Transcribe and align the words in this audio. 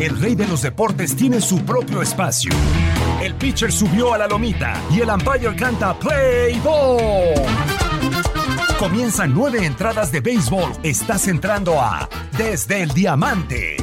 El 0.00 0.18
rey 0.18 0.34
de 0.34 0.48
los 0.48 0.62
deportes 0.62 1.14
tiene 1.14 1.42
su 1.42 1.62
propio 1.62 2.00
espacio. 2.00 2.50
El 3.22 3.34
pitcher 3.34 3.70
subió 3.70 4.14
a 4.14 4.18
la 4.18 4.26
lomita 4.26 4.80
y 4.90 5.00
el 5.00 5.10
umpire 5.10 5.54
canta 5.54 5.92
Play 5.98 6.58
Ball. 6.60 7.34
Comienzan 8.78 9.34
nueve 9.34 9.66
entradas 9.66 10.10
de 10.10 10.20
béisbol. 10.20 10.72
Estás 10.82 11.28
entrando 11.28 11.78
a 11.78 12.08
Desde 12.38 12.82
el 12.82 12.88
Diamante. 12.92 13.76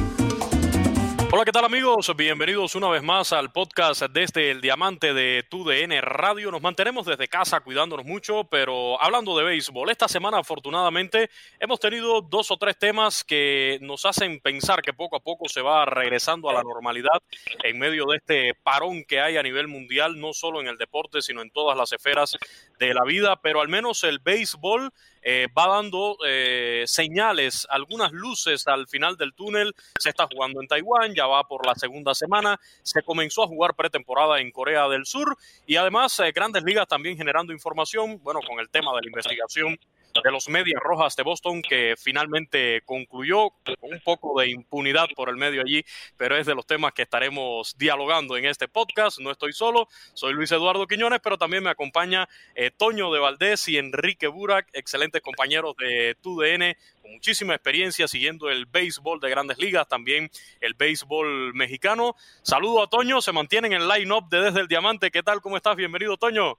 Hola, 1.30 1.44
¿qué 1.44 1.52
tal 1.52 1.66
amigos? 1.66 2.10
Bienvenidos 2.16 2.74
una 2.74 2.88
vez 2.88 3.02
más 3.02 3.34
al 3.34 3.52
podcast 3.52 4.00
desde 4.04 4.50
el 4.50 4.62
Diamante 4.62 5.12
de 5.12 5.44
TUDN 5.46 6.00
Radio. 6.00 6.50
Nos 6.50 6.62
mantenemos 6.62 7.04
desde 7.04 7.28
casa 7.28 7.60
cuidándonos 7.60 8.06
mucho, 8.06 8.44
pero 8.44 9.00
hablando 9.02 9.36
de 9.36 9.44
béisbol, 9.44 9.90
esta 9.90 10.08
semana 10.08 10.38
afortunadamente 10.38 11.28
hemos 11.60 11.80
tenido 11.80 12.22
dos 12.22 12.50
o 12.50 12.56
tres 12.56 12.78
temas 12.78 13.24
que 13.24 13.78
nos 13.82 14.06
hacen 14.06 14.40
pensar 14.40 14.80
que 14.80 14.94
poco 14.94 15.16
a 15.16 15.20
poco 15.20 15.50
se 15.50 15.60
va 15.60 15.84
regresando 15.84 16.48
a 16.48 16.54
la 16.54 16.62
normalidad 16.62 17.22
en 17.62 17.78
medio 17.78 18.06
de 18.06 18.16
este 18.16 18.54
parón 18.54 19.04
que 19.04 19.20
hay 19.20 19.36
a 19.36 19.42
nivel 19.42 19.68
mundial, 19.68 20.18
no 20.18 20.32
solo 20.32 20.62
en 20.62 20.66
el 20.66 20.78
deporte, 20.78 21.20
sino 21.20 21.42
en 21.42 21.50
todas 21.50 21.76
las 21.76 21.92
esferas 21.92 22.38
de 22.78 22.94
la 22.94 23.04
vida, 23.04 23.36
pero 23.42 23.60
al 23.60 23.68
menos 23.68 24.02
el 24.02 24.18
béisbol 24.18 24.94
eh, 25.30 25.46
va 25.46 25.68
dando 25.68 26.16
eh, 26.26 26.84
señales, 26.86 27.66
algunas 27.68 28.12
luces 28.12 28.66
al 28.66 28.88
final 28.88 29.18
del 29.18 29.34
túnel. 29.34 29.74
Se 29.98 30.08
está 30.08 30.26
jugando 30.26 30.62
en 30.62 30.66
Taiwán, 30.66 31.14
ya 31.14 31.26
va 31.26 31.44
por 31.44 31.66
la 31.66 31.74
segunda 31.74 32.14
semana. 32.14 32.58
Se 32.82 33.02
comenzó 33.02 33.42
a 33.42 33.46
jugar 33.46 33.74
pretemporada 33.74 34.40
en 34.40 34.50
Corea 34.50 34.88
del 34.88 35.04
Sur 35.04 35.36
y 35.66 35.76
además 35.76 36.18
eh, 36.20 36.32
grandes 36.32 36.62
ligas 36.62 36.88
también 36.88 37.18
generando 37.18 37.52
información, 37.52 38.18
bueno, 38.22 38.40
con 38.40 38.58
el 38.58 38.70
tema 38.70 38.90
de 38.94 39.02
la 39.02 39.06
investigación 39.06 39.78
de 40.22 40.30
los 40.30 40.48
Medias 40.48 40.80
Rojas 40.82 41.16
de 41.16 41.22
Boston, 41.22 41.62
que 41.62 41.94
finalmente 41.96 42.82
concluyó 42.84 43.50
con 43.50 43.92
un 43.92 44.00
poco 44.00 44.40
de 44.40 44.50
impunidad 44.50 45.06
por 45.14 45.28
el 45.28 45.36
medio 45.36 45.62
allí, 45.62 45.84
pero 46.16 46.36
es 46.36 46.46
de 46.46 46.54
los 46.54 46.66
temas 46.66 46.92
que 46.92 47.02
estaremos 47.02 47.76
dialogando 47.78 48.36
en 48.36 48.46
este 48.46 48.68
podcast. 48.68 49.18
No 49.20 49.30
estoy 49.30 49.52
solo, 49.52 49.88
soy 50.14 50.34
Luis 50.34 50.52
Eduardo 50.52 50.86
Quiñones, 50.86 51.20
pero 51.22 51.38
también 51.38 51.62
me 51.62 51.70
acompaña 51.70 52.28
eh, 52.54 52.70
Toño 52.70 53.12
de 53.12 53.20
Valdés 53.20 53.68
y 53.68 53.78
Enrique 53.78 54.26
Burak, 54.26 54.68
excelentes 54.72 55.22
compañeros 55.22 55.74
de 55.76 56.16
TUDN, 56.20 56.76
con 57.02 57.12
muchísima 57.12 57.54
experiencia 57.54 58.08
siguiendo 58.08 58.50
el 58.50 58.66
béisbol 58.66 59.20
de 59.20 59.30
grandes 59.30 59.58
ligas, 59.58 59.88
también 59.88 60.30
el 60.60 60.74
béisbol 60.74 61.54
mexicano. 61.54 62.14
Saludo 62.42 62.82
a 62.82 62.88
Toño, 62.88 63.20
se 63.20 63.32
mantienen 63.32 63.72
en 63.72 63.82
el 63.82 63.88
line-up 63.88 64.28
de 64.28 64.40
Desde 64.40 64.60
el 64.60 64.68
Diamante. 64.68 65.10
¿Qué 65.10 65.22
tal? 65.22 65.40
¿Cómo 65.40 65.56
estás? 65.56 65.76
Bienvenido, 65.76 66.16
Toño. 66.16 66.58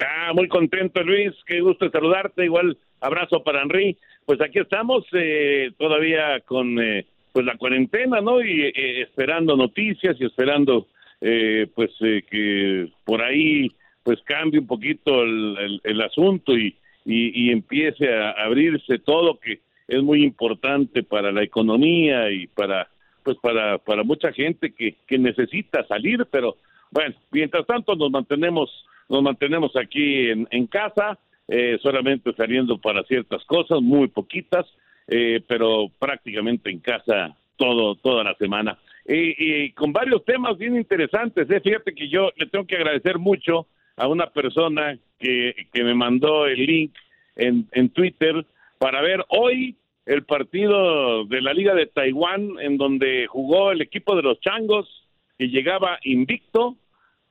Ah, 0.00 0.32
muy 0.34 0.48
contento, 0.48 1.02
Luis. 1.02 1.32
Qué 1.46 1.60
gusto 1.60 1.90
saludarte. 1.90 2.44
Igual 2.44 2.76
abrazo 3.00 3.42
para 3.42 3.62
Henry. 3.62 3.96
Pues 4.24 4.40
aquí 4.40 4.58
estamos 4.58 5.04
eh, 5.12 5.70
todavía 5.78 6.40
con 6.40 6.78
eh, 6.80 7.06
pues 7.32 7.44
la 7.44 7.56
cuarentena, 7.56 8.20
¿no? 8.20 8.42
Y 8.42 8.62
eh, 8.62 9.02
esperando 9.02 9.56
noticias 9.56 10.16
y 10.20 10.26
esperando 10.26 10.86
eh, 11.20 11.66
pues 11.74 11.90
eh, 12.00 12.22
que 12.28 12.88
por 13.04 13.22
ahí 13.22 13.70
pues 14.02 14.20
cambie 14.22 14.60
un 14.60 14.66
poquito 14.66 15.22
el, 15.22 16.00
asunto 16.00 16.56
y, 16.56 16.76
y, 17.04 17.48
y 17.48 17.50
empiece 17.50 18.12
a 18.14 18.30
abrirse 18.30 18.98
todo 18.98 19.38
que 19.38 19.60
es 19.86 20.02
muy 20.02 20.22
importante 20.22 21.02
para 21.02 21.32
la 21.32 21.42
economía 21.42 22.30
y 22.30 22.46
para 22.46 22.88
pues 23.22 23.36
para 23.42 23.78
para 23.78 24.02
mucha 24.04 24.32
gente 24.32 24.72
que, 24.72 24.94
que 25.06 25.18
necesita 25.18 25.86
salir, 25.86 26.26
pero 26.30 26.56
bueno, 26.90 27.14
mientras 27.30 27.66
tanto 27.66 27.94
nos 27.96 28.10
mantenemos 28.10 28.70
nos 29.08 29.22
mantenemos 29.22 29.74
aquí 29.76 30.30
en, 30.30 30.46
en 30.50 30.66
casa, 30.66 31.18
eh, 31.46 31.78
solamente 31.82 32.32
saliendo 32.34 32.78
para 32.78 33.02
ciertas 33.04 33.44
cosas, 33.44 33.80
muy 33.80 34.08
poquitas, 34.08 34.66
eh, 35.06 35.42
pero 35.46 35.90
prácticamente 35.98 36.70
en 36.70 36.80
casa 36.80 37.36
todo 37.56 37.96
toda 37.96 38.22
la 38.24 38.34
semana. 38.34 38.78
Y, 39.06 39.72
con 39.72 39.90
varios 39.90 40.22
temas 40.26 40.58
bien 40.58 40.76
interesantes. 40.76 41.50
¿eh? 41.50 41.60
Fíjate 41.60 41.94
que 41.94 42.08
yo 42.08 42.30
le 42.36 42.46
tengo 42.46 42.66
que 42.66 42.76
agradecer 42.76 43.18
mucho 43.18 43.66
a 43.96 44.06
una 44.06 44.28
persona 44.30 44.98
que, 45.18 45.66
que 45.72 45.82
me 45.82 45.94
mandó 45.94 46.46
el 46.46 46.66
link 46.66 46.92
en, 47.34 47.66
en 47.72 47.88
Twitter 47.88 48.44
para 48.78 49.00
ver 49.00 49.24
hoy 49.28 49.76
el 50.04 50.24
partido 50.24 51.24
de 51.24 51.40
la 51.40 51.54
Liga 51.54 51.74
de 51.74 51.86
Taiwán 51.86 52.60
en 52.60 52.76
donde 52.76 53.26
jugó 53.26 53.72
el 53.72 53.80
equipo 53.80 54.14
de 54.14 54.22
los 54.22 54.40
Changos 54.40 55.06
que 55.38 55.48
llegaba 55.48 55.98
invicto 56.02 56.76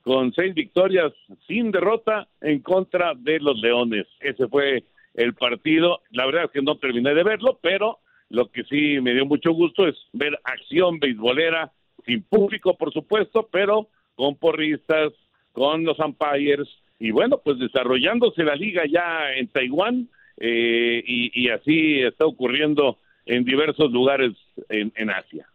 con 0.08 0.32
seis 0.32 0.54
victorias 0.54 1.12
sin 1.46 1.70
derrota 1.70 2.26
en 2.40 2.60
contra 2.60 3.12
de 3.14 3.40
los 3.40 3.60
Leones. 3.60 4.06
Ese 4.20 4.48
fue 4.48 4.84
el 5.12 5.34
partido. 5.34 6.00
La 6.12 6.24
verdad 6.24 6.44
es 6.44 6.50
que 6.50 6.62
no 6.62 6.78
terminé 6.78 7.12
de 7.12 7.22
verlo, 7.22 7.58
pero 7.60 7.98
lo 8.30 8.50
que 8.50 8.64
sí 8.64 9.02
me 9.02 9.12
dio 9.12 9.26
mucho 9.26 9.52
gusto 9.52 9.86
es 9.86 9.94
ver 10.14 10.40
acción 10.44 10.98
beisbolera 10.98 11.70
sin 12.06 12.22
público, 12.22 12.74
por 12.78 12.90
supuesto, 12.90 13.50
pero 13.52 13.88
con 14.14 14.36
porristas, 14.36 15.12
con 15.52 15.84
los 15.84 15.98
umpires 15.98 16.66
y 16.98 17.10
bueno, 17.10 17.42
pues 17.44 17.58
desarrollándose 17.58 18.44
la 18.44 18.56
liga 18.56 18.84
ya 18.90 19.30
en 19.36 19.48
Taiwán 19.48 20.08
eh, 20.38 21.02
y, 21.06 21.50
así 21.50 22.00
está 22.00 22.24
ocurriendo 22.24 22.96
en 23.26 23.44
diversos 23.44 23.92
lugares 23.92 24.32
en 24.70 25.10
Asia. 25.10 25.46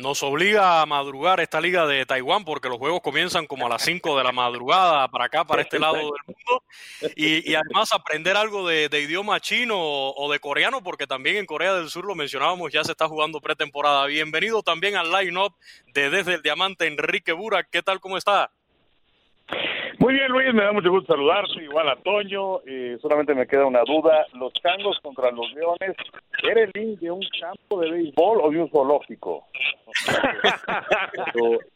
Nos 0.00 0.22
obliga 0.22 0.80
a 0.80 0.86
madrugar 0.86 1.40
esta 1.40 1.60
liga 1.60 1.86
de 1.86 2.06
Taiwán 2.06 2.44
porque 2.44 2.68
los 2.68 2.78
juegos 2.78 3.00
comienzan 3.00 3.46
como 3.46 3.66
a 3.66 3.68
las 3.68 3.82
5 3.82 4.16
de 4.16 4.24
la 4.24 4.32
madrugada 4.32 5.08
para 5.08 5.26
acá, 5.26 5.44
para 5.44 5.62
este 5.62 5.78
lado 5.78 5.96
del 5.96 6.10
mundo. 6.26 6.64
Y, 7.16 7.54
además 7.54 7.92
aprender 7.92 8.36
algo 8.36 8.66
de, 8.66 8.88
idioma 9.00 9.40
chino 9.40 9.76
o, 9.78 10.32
de 10.32 10.40
coreano 10.40 10.82
porque 10.82 11.06
también 11.06 11.36
en 11.36 11.46
Corea 11.46 11.74
del 11.74 11.90
Sur 11.90 12.04
lo 12.04 12.14
mencionábamos, 12.14 12.72
ya 12.72 12.82
se 12.84 12.92
está 12.92 13.08
jugando 13.08 13.40
pretemporada. 13.40 14.06
Bienvenido 14.06 14.62
también 14.62 14.96
al 14.96 15.10
line-up 15.10 15.54
de 15.92 16.10
Desde 16.10 16.34
el 16.34 16.42
Diamante, 16.42 16.86
Enrique 16.86 17.32
Burak. 17.32 17.68
¿Qué 17.70 17.82
tal? 17.82 18.00
¿Cómo 18.00 18.16
está? 18.16 18.50
Muy 20.00 20.14
bien, 20.14 20.32
Luis, 20.32 20.54
me 20.54 20.64
da 20.64 20.72
mucho 20.72 20.90
gusto 20.90 21.12
saludarte, 21.12 21.62
igual 21.62 21.86
a 21.90 21.96
Toño. 21.96 22.60
Eh, 22.66 22.96
solamente 23.02 23.34
me 23.34 23.46
queda 23.46 23.66
una 23.66 23.82
duda. 23.84 24.24
¿Los 24.32 24.50
changos 24.54 24.98
contra 25.02 25.30
los 25.30 25.52
leones, 25.52 25.94
¿era 26.42 26.62
el 26.62 26.70
link 26.72 27.00
de 27.00 27.10
un 27.10 27.20
campo 27.38 27.80
de 27.80 27.90
béisbol 27.90 28.40
o 28.40 28.50
de 28.50 28.62
un 28.62 28.70
zoológico? 28.70 29.46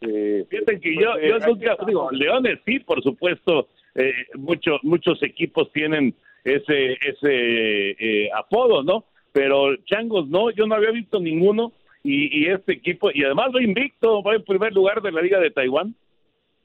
Eh, 0.00 0.44
Fíjate 0.49 0.81
que 0.81 0.94
yo, 0.94 1.19
yo 1.21 1.38
pues, 1.38 1.47
nunca 1.47 1.76
digo, 1.87 2.11
leones 2.12 2.59
sí, 2.65 2.79
por 2.81 3.03
supuesto, 3.03 3.69
eh, 3.94 4.12
muchos 4.35 4.82
muchos 4.82 5.23
equipos 5.23 5.70
tienen 5.73 6.15
ese 6.44 6.93
ese 6.93 7.91
eh, 7.91 8.31
apodo, 8.35 8.82
¿no? 8.82 9.05
Pero 9.32 9.77
changos 9.85 10.29
no, 10.29 10.50
yo 10.50 10.67
no 10.67 10.75
había 10.77 10.91
visto 10.91 11.20
ninguno 11.20 11.73
y, 12.03 12.44
y 12.44 12.50
este 12.50 12.73
equipo, 12.73 13.11
y 13.12 13.25
además 13.25 13.53
lo 13.53 13.61
invicto, 13.61 14.23
va 14.23 14.35
en 14.35 14.44
primer 14.44 14.73
lugar 14.73 15.03
de 15.03 15.12
la 15.12 15.23
Liga 15.23 15.41
de 15.41 15.50
Taiwán. 15.50 15.94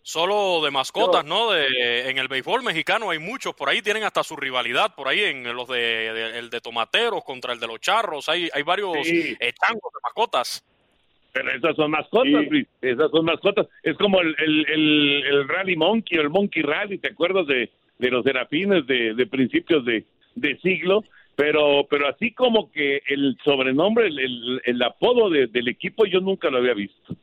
Solo 0.10 0.60
de 0.66 0.72
mascotas, 0.72 1.24
¿no? 1.24 1.52
De, 1.52 2.10
en 2.10 2.18
el 2.18 2.28
béisbol 2.28 2.64
mexicano 2.64 3.12
hay 3.12 3.20
muchos, 3.20 3.54
por 3.54 3.70
ahí 3.70 3.84
tienen 3.84 4.02
hasta 4.02 4.24
su 4.24 4.36
rivalidad, 4.36 4.96
por 4.96 5.08
ahí 5.08 5.20
en 5.20 5.44
los 5.56 5.68
de, 5.68 6.40
el 6.40 6.50
de 6.50 6.60
tomateros 6.62 7.24
contra 7.24 7.54
el 7.54 7.60
de 7.60 7.68
los 7.68 7.80
charros, 7.80 8.28
hay, 8.28 8.50
hay 8.52 8.64
varios 8.64 8.96
eh, 9.06 9.38
changos 9.38 9.94
de 9.94 10.00
mascotas. 10.04 10.66
Pero 11.32 11.52
esas 11.52 11.76
son 11.76 11.92
mascotas, 11.92 12.44
esas 12.82 13.12
son 13.12 13.24
mascotas. 13.24 13.68
Es 13.84 13.96
como 13.98 14.20
el, 14.22 14.36
el, 14.40 15.26
el, 15.28 15.48
Rally 15.48 15.76
Monkey 15.76 16.18
o 16.18 16.22
el 16.24 16.32
Monkey 16.32 16.64
Rally, 16.64 16.98
¿te 16.98 17.10
acuerdas 17.10 17.46
de, 17.46 17.70
de 18.00 18.10
los 18.10 18.24
serafines 18.24 18.88
de, 18.88 19.14
de 19.14 19.28
principios 19.28 19.86
de, 19.86 20.06
de 20.34 20.58
siglo? 20.62 21.04
Pero, 21.36 21.86
pero 21.88 22.08
así 22.08 22.32
como 22.32 22.72
que 22.72 23.04
el 23.06 23.38
sobrenombre, 23.46 24.08
el, 24.08 24.60
el, 24.66 24.82
apodo 24.82 25.30
del 25.30 25.68
equipo 25.68 26.08
yo 26.08 26.20
nunca 26.20 26.50
lo 26.50 26.58
había 26.58 26.74
visto. 26.74 27.16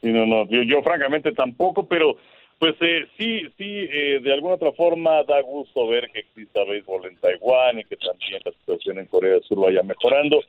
Sí, 0.00 0.08
no, 0.08 0.26
no, 0.26 0.46
yo, 0.48 0.82
francamente 0.82 1.32
tampoco, 1.32 1.86
pero 1.86 2.16
pues 2.58 2.74
eh, 2.80 3.06
sí, 3.16 3.42
sí, 3.56 3.88
eh, 3.90 4.20
de 4.22 4.32
alguna 4.32 4.54
otra 4.54 4.72
forma 4.72 5.22
da 5.24 5.40
gusto 5.42 5.86
ver 5.86 6.10
que 6.10 6.20
exista 6.20 6.64
béisbol 6.64 7.06
en 7.06 7.16
Taiwán 7.16 7.78
y 7.78 7.84
que 7.84 7.96
también 7.96 8.40
la 8.44 8.52
situación 8.52 8.98
en 8.98 9.06
Corea 9.06 9.34
del 9.34 9.42
Sur 9.44 9.60
vaya 9.60 9.82
mejorando. 9.82 10.40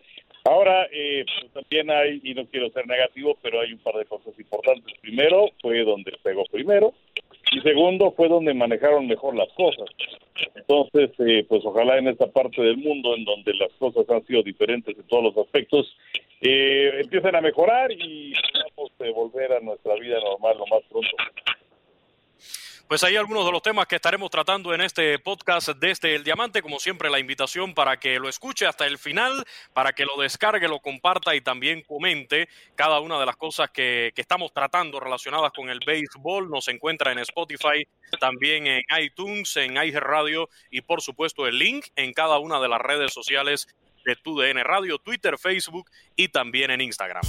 Ahora, 0.45 0.87
eh, 0.91 1.25
pues 1.25 1.51
también 1.53 1.91
hay, 1.91 2.21
y 2.23 2.33
no 2.33 2.45
quiero 2.45 2.69
ser 2.69 2.87
negativo, 2.87 3.37
pero 3.41 3.61
hay 3.61 3.73
un 3.73 3.79
par 3.79 3.95
de 3.95 4.05
cosas 4.05 4.37
importantes. 4.39 4.97
Primero, 5.01 5.49
fue 5.61 5.83
donde 5.83 6.13
pegó 6.23 6.43
primero, 6.51 6.93
y 7.51 7.61
segundo, 7.61 8.11
fue 8.11 8.27
donde 8.29 8.53
manejaron 8.53 9.07
mejor 9.07 9.35
las 9.35 9.49
cosas. 9.53 9.89
Entonces, 10.55 11.11
eh, 11.19 11.45
pues 11.47 11.65
ojalá 11.65 11.97
en 11.97 12.07
esta 12.07 12.27
parte 12.27 12.61
del 12.61 12.77
mundo, 12.77 13.15
en 13.15 13.25
donde 13.25 13.53
las 13.55 13.71
cosas 13.73 14.09
han 14.09 14.25
sido 14.25 14.43
diferentes 14.43 14.97
en 14.97 15.03
todos 15.07 15.23
los 15.23 15.37
aspectos, 15.37 15.95
eh, 16.41 17.01
empiecen 17.01 17.35
a 17.35 17.41
mejorar 17.41 17.91
y 17.91 18.33
eh, 18.99 19.11
volver 19.11 19.53
a 19.53 19.59
nuestra 19.59 19.95
vida 19.95 20.19
normal 20.19 20.57
lo 20.57 20.67
más 20.67 20.83
pronto. 20.89 21.15
Pues 22.89 23.03
hay 23.03 23.17
algunos 23.17 23.45
de 23.45 23.51
los 23.51 23.61
temas 23.61 23.85
que 23.85 23.97
estaremos 23.97 24.31
tratando 24.31 24.73
en 24.73 24.81
este 24.81 25.19
podcast 25.19 25.69
desde 25.79 26.15
El 26.15 26.23
Diamante. 26.23 26.63
Como 26.63 26.79
siempre, 26.79 27.11
la 27.11 27.19
invitación 27.19 27.75
para 27.75 27.99
que 27.99 28.17
lo 28.17 28.27
escuche 28.27 28.65
hasta 28.65 28.87
el 28.87 28.97
final, 28.97 29.45
para 29.73 29.93
que 29.93 30.05
lo 30.05 30.19
descargue, 30.19 30.67
lo 30.67 30.79
comparta 30.79 31.35
y 31.35 31.41
también 31.41 31.83
comente 31.83 32.49
cada 32.73 32.99
una 32.99 33.19
de 33.19 33.27
las 33.27 33.35
cosas 33.35 33.69
que, 33.69 34.11
estamos 34.15 34.51
tratando 34.53 34.99
relacionadas 34.99 35.51
con 35.51 35.69
el 35.69 35.81
béisbol. 35.85 36.49
Nos 36.49 36.67
encuentra 36.67 37.11
en 37.11 37.19
Spotify, 37.19 37.87
también 38.19 38.65
en 38.65 38.81
iTunes, 38.99 39.55
en 39.57 39.75
Radio 39.99 40.49
y 40.71 40.81
por 40.81 41.03
supuesto 41.03 41.45
el 41.45 41.59
link 41.59 41.85
en 41.95 42.11
cada 42.11 42.39
una 42.39 42.59
de 42.59 42.69
las 42.69 42.81
redes 42.81 43.13
sociales 43.13 43.67
de 44.03 44.15
TUDN 44.15 44.63
Radio, 44.63 44.97
Twitter, 44.97 45.37
Facebook 45.37 45.91
y 46.15 46.29
también 46.29 46.71
en 46.71 46.81
Instagram. 46.81 47.21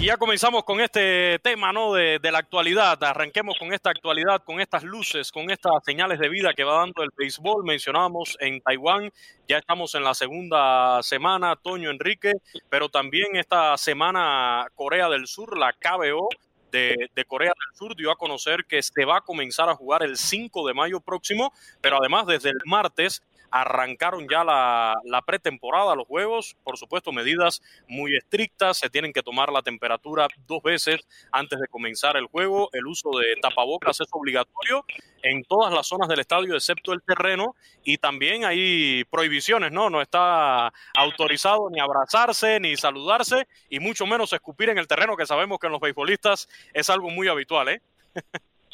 Y 0.00 0.06
ya 0.06 0.16
comenzamos 0.16 0.64
con 0.64 0.80
este 0.80 1.38
tema 1.40 1.74
¿no? 1.74 1.92
de, 1.92 2.18
la 2.22 2.38
actualidad. 2.38 3.04
Arranquemos 3.04 3.58
con 3.58 3.74
esta 3.74 3.90
actualidad, 3.90 4.42
con 4.42 4.58
estas 4.58 4.82
luces, 4.82 5.30
con 5.30 5.50
estas 5.50 5.72
señales 5.84 6.18
de 6.18 6.30
vida 6.30 6.54
que 6.54 6.64
va 6.64 6.78
dando 6.78 7.02
el 7.02 7.10
béisbol. 7.14 7.64
Mencionábamos 7.64 8.34
en 8.40 8.62
Taiwán, 8.62 9.12
ya 9.46 9.58
estamos 9.58 9.94
en 9.94 10.04
la 10.04 10.14
segunda 10.14 11.02
semana, 11.02 11.54
Toño 11.54 11.90
Enrique, 11.90 12.32
pero 12.70 12.88
también 12.88 13.36
esta 13.36 13.76
semana 13.76 14.66
Corea 14.74 15.10
del 15.10 15.26
Sur, 15.26 15.58
la 15.58 15.74
KBO, 15.74 16.30
de, 16.72 17.10
de, 17.14 17.24
Corea 17.26 17.52
del 17.54 17.76
Sur 17.76 17.94
dio 17.94 18.10
a 18.10 18.16
conocer 18.16 18.64
que 18.66 18.82
se 18.82 19.04
va 19.04 19.18
a 19.18 19.20
comenzar 19.20 19.68
a 19.68 19.74
jugar 19.74 20.02
el 20.02 20.16
5 20.16 20.66
de 20.66 20.72
mayo 20.72 21.00
próximo, 21.00 21.52
pero 21.82 21.98
además 22.00 22.26
desde 22.26 22.48
el 22.48 22.60
martes 22.64 23.22
arrancaron 23.50 24.26
ya 24.28 24.44
la, 24.44 25.22
pretemporada, 25.26 25.94
los 25.94 26.06
juegos, 26.06 26.56
por 26.64 26.76
supuesto, 26.76 27.12
medidas 27.12 27.62
muy 27.88 28.16
estrictas, 28.16 28.78
se 28.78 28.90
tienen 28.90 29.12
que 29.12 29.22
tomar 29.22 29.52
la 29.52 29.62
temperatura 29.62 30.28
dos 30.46 30.62
veces 30.62 31.00
antes 31.32 31.58
de 31.58 31.66
comenzar 31.68 32.16
el 32.16 32.26
juego, 32.26 32.70
el 32.72 32.86
uso 32.86 33.10
de 33.10 33.36
tapabocas 33.40 34.00
es 34.00 34.08
obligatorio 34.12 34.84
en 35.22 35.44
todas 35.44 35.72
las 35.72 35.86
zonas 35.86 36.08
del 36.08 36.20
estadio, 36.20 36.54
excepto 36.54 36.92
el 36.92 37.02
terreno, 37.02 37.54
y 37.84 37.98
también 37.98 38.44
hay 38.44 39.04
prohibiciones, 39.10 39.72
¿no? 39.72 39.90
No 39.90 40.00
está 40.00 40.72
autorizado 40.96 41.68
ni 41.70 41.80
abrazarse, 41.80 42.58
ni 42.60 42.76
saludarse, 42.76 43.46
y 43.68 43.80
mucho 43.80 44.06
menos 44.06 44.32
escupir 44.32 44.70
en 44.70 44.78
el 44.78 44.86
terreno, 44.86 45.16
que 45.16 45.26
sabemos 45.26 45.58
que 45.58 45.66
en 45.66 45.72
los 45.72 45.80
beisbolistas 45.80 46.48
es 46.72 46.88
algo 46.88 47.10
muy 47.10 47.28
habitual, 47.28 47.68
¿eh? 47.68 47.80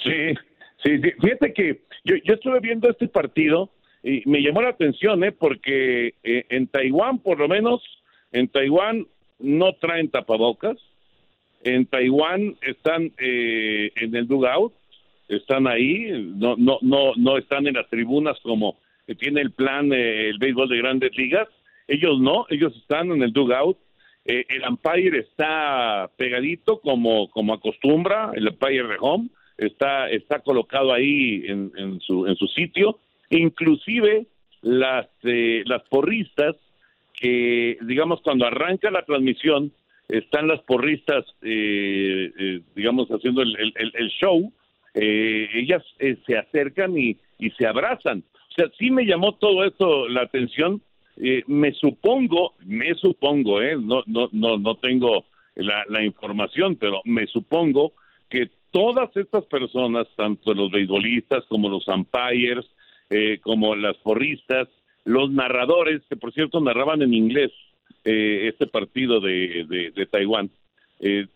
sí, 0.03 0.35
sí, 0.83 0.99
fíjate 1.21 1.53
que 1.53 1.83
yo, 2.05 2.15
yo 2.25 2.35
estuve 2.35 2.61
viendo 2.61 2.89
este 2.89 3.09
partido 3.09 3.71
y 4.07 4.23
me 4.25 4.41
llamó 4.41 4.63
la 4.63 4.69
atención, 4.69 5.25
¿eh? 5.25 5.33
Porque 5.33 6.15
eh, 6.23 6.47
en 6.49 6.69
Taiwán, 6.69 7.19
por 7.19 7.41
lo 7.41 7.49
menos, 7.49 7.83
en 8.31 8.47
Taiwán 8.47 9.05
no 9.41 9.73
traen 9.73 10.11
tapabocas. 10.11 10.77
En 11.65 11.87
Taiwán 11.87 12.55
están 12.63 13.11
eh, 13.19 13.91
en 13.97 14.15
el 14.15 14.29
dugout, 14.29 14.73
están 15.29 15.67
ahí, 15.67 16.33
no, 16.37 16.55
no, 16.57 16.79
no, 16.83 17.15
no 17.17 17.37
están 17.37 17.67
en 17.67 17.75
las 17.75 17.89
tribunas 17.89 18.39
como 18.45 18.77
tiene 19.19 19.41
el 19.41 19.51
plan 19.51 19.93
eh, 19.93 20.29
el 20.29 20.39
béisbol 20.39 20.69
de 20.69 20.79
grandes 20.79 21.17
ligas. 21.17 21.49
Ellos 21.89 22.21
no, 22.21 22.47
ellos 22.49 22.77
están 22.77 23.11
en 23.11 23.25
el 23.25 23.33
dugout. 23.33 23.77
Eh, 24.25 24.45
el 24.49 24.63
umpire 24.69 25.19
está 25.19 26.09
pegadito 26.17 26.81
como, 26.81 27.29
como 27.31 27.55
acostumbra, 27.55 28.31
el 28.37 28.47
umpire 28.47 28.87
de 28.87 28.97
home 29.01 29.31
está, 29.57 30.09
está 30.11 30.39
colocado 30.41 30.93
ahí 30.93 31.43
en, 31.47 31.73
en, 31.77 32.01
su, 32.01 32.27
en 32.29 32.37
su 32.37 32.47
sitio 32.47 33.01
inclusive 33.31 34.27
las, 34.63 35.07
eh, 35.23 35.63
las 35.67 35.83
porristas 35.85 36.57
que, 37.13 37.79
digamos, 37.83 38.21
cuando 38.23 38.47
arranca 38.47 38.91
la 38.91 39.05
transmisión, 39.05 39.73
están 40.09 40.47
las 40.47 40.61
porristas, 40.63 41.25
eh, 41.43 42.31
eh, 42.39 42.61
digamos, 42.75 43.09
haciendo 43.09 43.43
el, 43.43 43.73
el, 43.75 44.09
show, 44.09 44.53
ellas 44.95 45.83
se 46.27 46.39
acercan 46.39 46.97
y, 46.97 47.17
y 47.39 47.51
se 47.51 47.67
abrazan. 47.67 48.23
O 48.51 48.55
sea, 48.55 48.71
sí 48.79 48.91
me 48.91 49.05
llamó 49.05 49.35
todo 49.35 49.65
esto 49.65 50.09
la 50.09 50.23
atención. 50.23 50.81
me 51.47 51.73
supongo, 51.73 52.55
me 52.65 52.95
supongo, 52.95 53.61
eh, 53.61 53.77
no, 53.79 54.03
no, 54.07 54.29
no, 54.33 54.59
no 54.59 54.77
tengo 54.77 55.25
la, 55.55 55.85
la 55.89 56.05
información, 56.05 56.77
pero 56.77 57.01
me 57.05 57.27
supongo 57.27 57.93
que 58.31 58.51
todas 58.71 59.15
estas 59.17 59.45
personas, 59.47 60.07
tanto 60.17 60.55
los 60.55 60.71
beisbolistas 60.71 61.45
como 61.47 61.69
los 61.69 61.87
umpires, 61.89 62.67
eh, 63.11 63.39
como 63.43 63.75
las 63.75 63.97
porristas, 63.99 64.69
los 65.05 65.31
narradores, 65.31 66.03
que 66.09 66.17
por 66.17 66.33
cierto 66.33 66.61
narraban 66.61 67.01
en 67.03 67.15
inglés 67.15 67.53
eh, 68.09 68.49
este 68.49 68.69
partido 68.69 69.21
de, 69.21 69.65
de, 69.95 70.07
Taiwán. 70.07 70.49
Eh, 71.01 71.27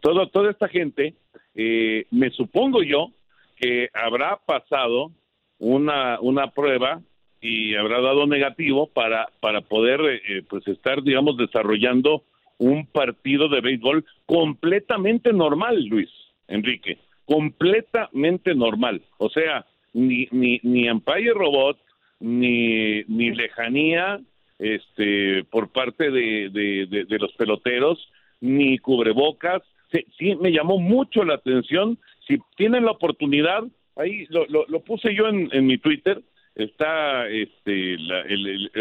todo, 0.00 0.26
toda 0.28 0.50
esta 0.50 0.68
gente, 0.68 1.14
eh, 1.54 2.06
me 2.10 2.30
supongo 2.30 2.82
yo, 2.82 3.10
que 3.56 3.90
habrá 3.92 4.38
pasado 4.46 5.10
una, 5.58 6.18
una 6.20 6.50
prueba 6.50 7.02
y 7.42 7.74
habrá 7.74 8.00
dado 8.00 8.26
negativo 8.26 8.86
para, 8.86 9.28
para 9.40 9.60
poder 9.60 10.22
pues 10.48 10.66
estar, 10.66 11.02
digamos, 11.02 11.36
desarrollando 11.36 12.24
un 12.56 12.86
partido 12.86 13.50
de 13.50 13.60
béisbol 13.60 14.04
completamente 14.24 15.30
normal, 15.30 15.84
Luis 15.84 16.08
Enrique, 16.48 16.98
completamente 17.26 18.54
normal. 18.54 19.02
O 19.18 19.28
sea, 19.28 19.66
ni, 19.94 20.28
ni, 20.30 20.60
ni 20.62 20.86
Empire 20.88 21.32
Robot, 21.32 21.78
ni, 22.20 23.02
ni 23.04 23.30
lejanía 23.30 24.20
este, 24.58 25.44
por 25.44 25.72
parte 25.72 26.10
de, 26.10 26.50
de, 26.50 27.18
los 27.18 27.32
peloteros, 27.32 27.98
ni 28.40 28.78
cubrebocas. 28.78 29.62
Sí, 30.18 30.34
me 30.40 30.52
llamó 30.52 30.78
mucho 30.78 31.24
la 31.24 31.34
atención. 31.34 31.98
Si 32.26 32.38
tienen 32.56 32.84
la 32.84 32.92
oportunidad, 32.92 33.64
ahí 33.96 34.26
lo, 34.28 34.46
lo, 34.48 34.80
puse 34.80 35.14
yo 35.14 35.28
en, 35.28 35.48
en 35.52 35.66
mi 35.66 35.78
Twitter, 35.78 36.20
está, 36.54 37.28
este, 37.28 37.96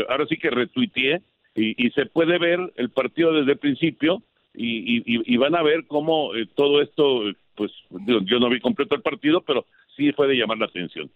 ahora 0.09 0.25
sí 0.27 0.37
que 0.37 0.49
retuiteé 0.49 1.21
y, 1.55 1.89
se 1.91 2.05
puede 2.07 2.39
ver 2.39 2.59
el 2.77 2.89
partido 2.89 3.33
desde 3.33 3.53
el 3.53 3.57
principio 3.59 4.23
y, 4.55 5.37
van 5.37 5.55
a 5.55 5.63
ver 5.63 5.85
cómo 5.87 6.35
eh, 6.35 6.47
todo 6.55 6.81
esto, 6.81 7.23
pues 7.55 7.71
yo 7.89 8.39
no 8.39 8.49
vi 8.49 8.59
completo 8.59 8.95
el 8.95 9.01
partido, 9.01 9.41
pero 9.41 9.65
sí 9.95 10.11
fue 10.13 10.27
de 10.27 10.35
llamar 10.35 10.57
la 10.57 10.65
atención. 10.65 11.09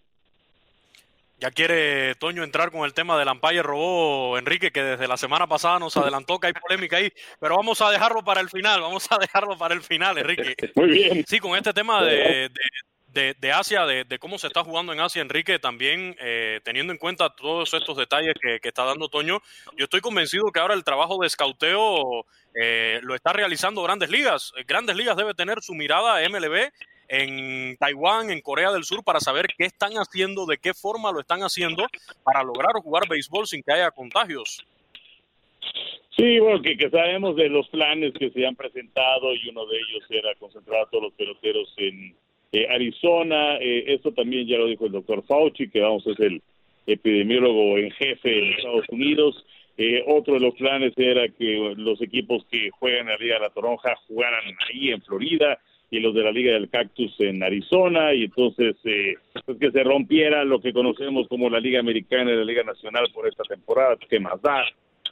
Ya 1.40 1.52
quiere 1.52 2.16
Toño 2.16 2.42
entrar 2.42 2.72
con 2.72 2.84
el 2.84 2.94
tema 2.94 3.16
del 3.16 3.28
Ampire 3.28 3.62
robó 3.62 4.36
Enrique, 4.38 4.72
que 4.72 4.82
desde 4.82 5.06
la 5.06 5.16
semana 5.16 5.46
pasada 5.46 5.78
nos 5.78 5.96
adelantó 5.96 6.40
que 6.40 6.48
hay 6.48 6.52
polémica 6.52 6.96
ahí, 6.96 7.12
pero 7.38 7.56
vamos 7.56 7.80
a 7.80 7.90
dejarlo 7.90 8.24
para 8.24 8.40
el 8.40 8.50
final, 8.50 8.80
vamos 8.80 9.06
a 9.12 9.18
dejarlo 9.18 9.56
para 9.56 9.74
el 9.74 9.82
final, 9.82 10.18
Enrique. 10.18 10.56
Muy 10.74 10.88
bien. 10.88 11.24
Sí, 11.28 11.38
con 11.38 11.56
este 11.56 11.72
tema 11.72 12.02
de, 12.02 12.50
de, 13.40 13.52
Asia, 13.52 13.86
de, 13.86 14.18
cómo 14.18 14.38
se 14.38 14.48
está 14.48 14.64
jugando 14.64 14.92
en 14.92 15.00
Asia, 15.00 15.22
Enrique, 15.22 15.60
también 15.60 16.16
eh, 16.20 16.60
teniendo 16.64 16.92
en 16.92 16.98
cuenta 16.98 17.30
todos 17.30 17.72
estos 17.72 17.96
detalles 17.96 18.34
que, 18.40 18.60
está 18.62 18.84
dando 18.84 19.08
Toño, 19.08 19.40
yo 19.76 19.84
estoy 19.84 20.00
convencido 20.00 20.50
que 20.52 20.60
ahora 20.60 20.74
el 20.74 20.84
trabajo 20.84 21.18
de 21.20 21.26
escauteo 21.26 22.26
eh, 22.54 23.00
lo 23.02 23.14
está 23.14 23.32
realizando 23.32 23.82
Grandes 23.82 24.10
Ligas. 24.10 24.52
Grandes 24.66 24.96
Ligas 24.96 25.16
debe 25.16 25.34
tener 25.34 25.62
su 25.62 25.74
mirada 25.74 26.20
MLB 26.28 26.70
en 27.08 27.76
Taiwán, 27.78 28.30
en 28.30 28.40
Corea 28.40 28.70
del 28.70 28.84
Sur, 28.84 29.02
para 29.02 29.20
saber 29.20 29.46
qué 29.56 29.64
están 29.64 29.92
haciendo, 29.94 30.46
de 30.46 30.58
qué 30.58 30.74
forma 30.74 31.10
lo 31.10 31.20
están 31.20 31.40
haciendo 31.40 31.86
para 32.22 32.42
lograr 32.42 32.72
jugar 32.82 33.08
béisbol 33.08 33.46
sin 33.46 33.62
que 33.62 33.72
haya 33.72 33.90
contagios. 33.90 34.64
Sí, 36.16 36.38
bueno, 36.40 36.60
que, 36.60 36.76
sabemos 36.90 37.36
de 37.36 37.48
los 37.48 37.68
planes 37.68 38.12
que 38.14 38.30
se 38.30 38.44
han 38.44 38.56
presentado 38.56 39.34
y 39.34 39.48
uno 39.50 39.66
de 39.66 39.76
ellos 39.76 40.04
era 40.10 40.34
concentrar 40.34 40.82
a 40.82 40.86
todos 40.86 41.04
los 41.04 41.12
peloteros 41.14 41.72
en 41.76 42.14
eh, 42.52 42.66
Arizona. 42.68 43.56
Eh, 43.58 43.84
esto 43.94 44.12
también 44.12 44.46
ya 44.46 44.58
lo 44.58 44.66
dijo 44.66 44.86
el 44.86 44.92
doctor 44.92 45.22
Fauci, 45.24 45.70
que 45.70 45.80
vamos 45.80 46.06
es 46.08 46.18
el 46.18 46.42
epidemiólogo 46.86 47.78
en 47.78 47.92
jefe 47.92 48.38
en 48.38 48.52
Estados 48.54 48.88
Unidos. 48.88 49.46
Eh, 49.76 50.02
otro 50.08 50.34
de 50.34 50.40
los 50.40 50.54
planes 50.54 50.92
era 50.96 51.28
que 51.28 51.74
los 51.76 52.02
equipos 52.02 52.44
que 52.50 52.70
juegan 52.70 53.06
Liga 53.20 53.34
de 53.36 53.42
la 53.42 53.50
Toronja 53.50 53.94
jugaran 54.08 54.42
ahí 54.68 54.90
en 54.90 55.00
Florida 55.02 55.60
y 55.90 56.00
los 56.00 56.14
de 56.14 56.22
la 56.22 56.32
Liga 56.32 56.52
del 56.52 56.68
Cactus 56.68 57.14
en 57.20 57.42
Arizona 57.42 58.12
y 58.14 58.24
entonces 58.24 58.76
eh, 58.84 59.14
pues 59.46 59.58
que 59.58 59.70
se 59.70 59.82
rompiera 59.82 60.44
lo 60.44 60.60
que 60.60 60.72
conocemos 60.72 61.28
como 61.28 61.48
la 61.48 61.60
Liga 61.60 61.80
Americana 61.80 62.30
y 62.30 62.36
la 62.36 62.44
Liga 62.44 62.62
Nacional 62.62 63.06
por 63.14 63.26
esta 63.26 63.44
temporada, 63.44 63.96
que 64.08 64.20
más 64.20 64.40
da, 64.42 64.64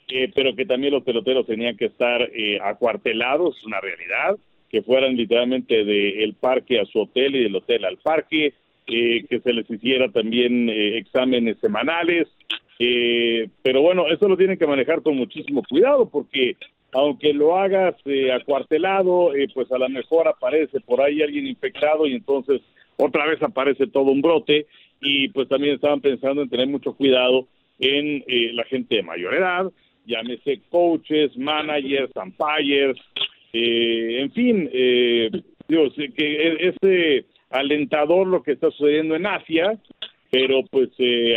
eh, 0.08 0.30
pero 0.34 0.54
que 0.54 0.66
también 0.66 0.92
los 0.92 1.02
peloteros 1.02 1.46
tenían 1.46 1.76
que 1.76 1.86
estar 1.86 2.22
eh, 2.22 2.58
acuartelados, 2.62 3.64
una 3.64 3.80
realidad, 3.80 4.36
que 4.70 4.82
fueran 4.82 5.16
literalmente 5.16 5.84
del 5.84 6.34
parque 6.34 6.80
a 6.80 6.84
su 6.84 7.00
hotel 7.00 7.34
y 7.36 7.42
del 7.44 7.56
hotel 7.56 7.84
al 7.84 7.96
parque, 7.98 8.52
eh, 8.86 9.24
que 9.28 9.40
se 9.40 9.52
les 9.52 9.68
hiciera 9.68 10.08
también 10.10 10.68
exámenes 10.68 11.56
semanales, 11.60 12.28
pero 13.62 13.80
bueno, 13.80 14.06
eso 14.08 14.28
lo 14.28 14.36
tienen 14.36 14.58
que 14.58 14.66
manejar 14.66 15.02
con 15.02 15.16
muchísimo 15.16 15.62
cuidado 15.68 16.08
porque 16.08 16.56
aunque 16.96 17.34
lo 17.34 17.58
hagas 17.58 17.94
eh, 18.06 18.32
acuartelado, 18.32 19.34
eh, 19.34 19.48
pues 19.52 19.70
a 19.70 19.76
lo 19.76 19.86
mejor 19.90 20.28
aparece 20.28 20.80
por 20.80 21.02
ahí 21.02 21.20
alguien 21.20 21.46
infectado 21.46 22.06
y 22.06 22.14
entonces 22.14 22.62
otra 22.96 23.26
vez 23.26 23.42
aparece 23.42 23.86
todo 23.86 24.12
un 24.12 24.22
brote. 24.22 24.66
Y 25.02 25.28
pues 25.28 25.46
también 25.46 25.74
estaban 25.74 26.00
pensando 26.00 26.40
en 26.40 26.48
tener 26.48 26.66
mucho 26.66 26.94
cuidado 26.94 27.48
en 27.80 28.24
eh, 28.26 28.50
la 28.54 28.64
gente 28.64 28.96
de 28.96 29.02
mayor 29.02 29.34
edad, 29.34 29.70
llámese 30.06 30.62
coaches, 30.70 31.36
managers, 31.36 32.10
umpires, 32.16 32.96
en 33.52 34.30
fin, 34.32 34.68
digo, 35.68 35.90
que 36.16 36.58
es 36.60 37.24
alentador 37.50 38.26
lo 38.26 38.42
que 38.42 38.52
está 38.52 38.70
sucediendo 38.70 39.16
en 39.16 39.26
Asia, 39.26 39.78
pero 40.30 40.62
pues 40.70 40.90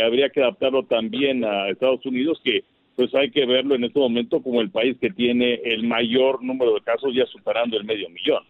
habría 0.04 0.30
que 0.30 0.40
adaptarlo 0.40 0.84
también 0.84 1.44
a 1.44 1.68
Estados 1.68 2.04
Unidos 2.06 2.40
que 2.44 2.64
pues 3.00 3.14
hay 3.14 3.30
que 3.30 3.46
verlo 3.46 3.74
en 3.74 3.84
este 3.84 3.98
momento 3.98 4.42
como 4.42 4.60
el 4.60 4.70
país 4.70 4.94
que 5.00 5.08
tiene 5.08 5.54
el 5.64 5.84
mayor 5.84 6.44
número 6.44 6.74
de 6.74 6.82
casos, 6.82 7.14
ya 7.14 7.24
superando 7.24 7.78
el 7.78 7.84
medio 7.84 8.10
millón. 8.10 8.44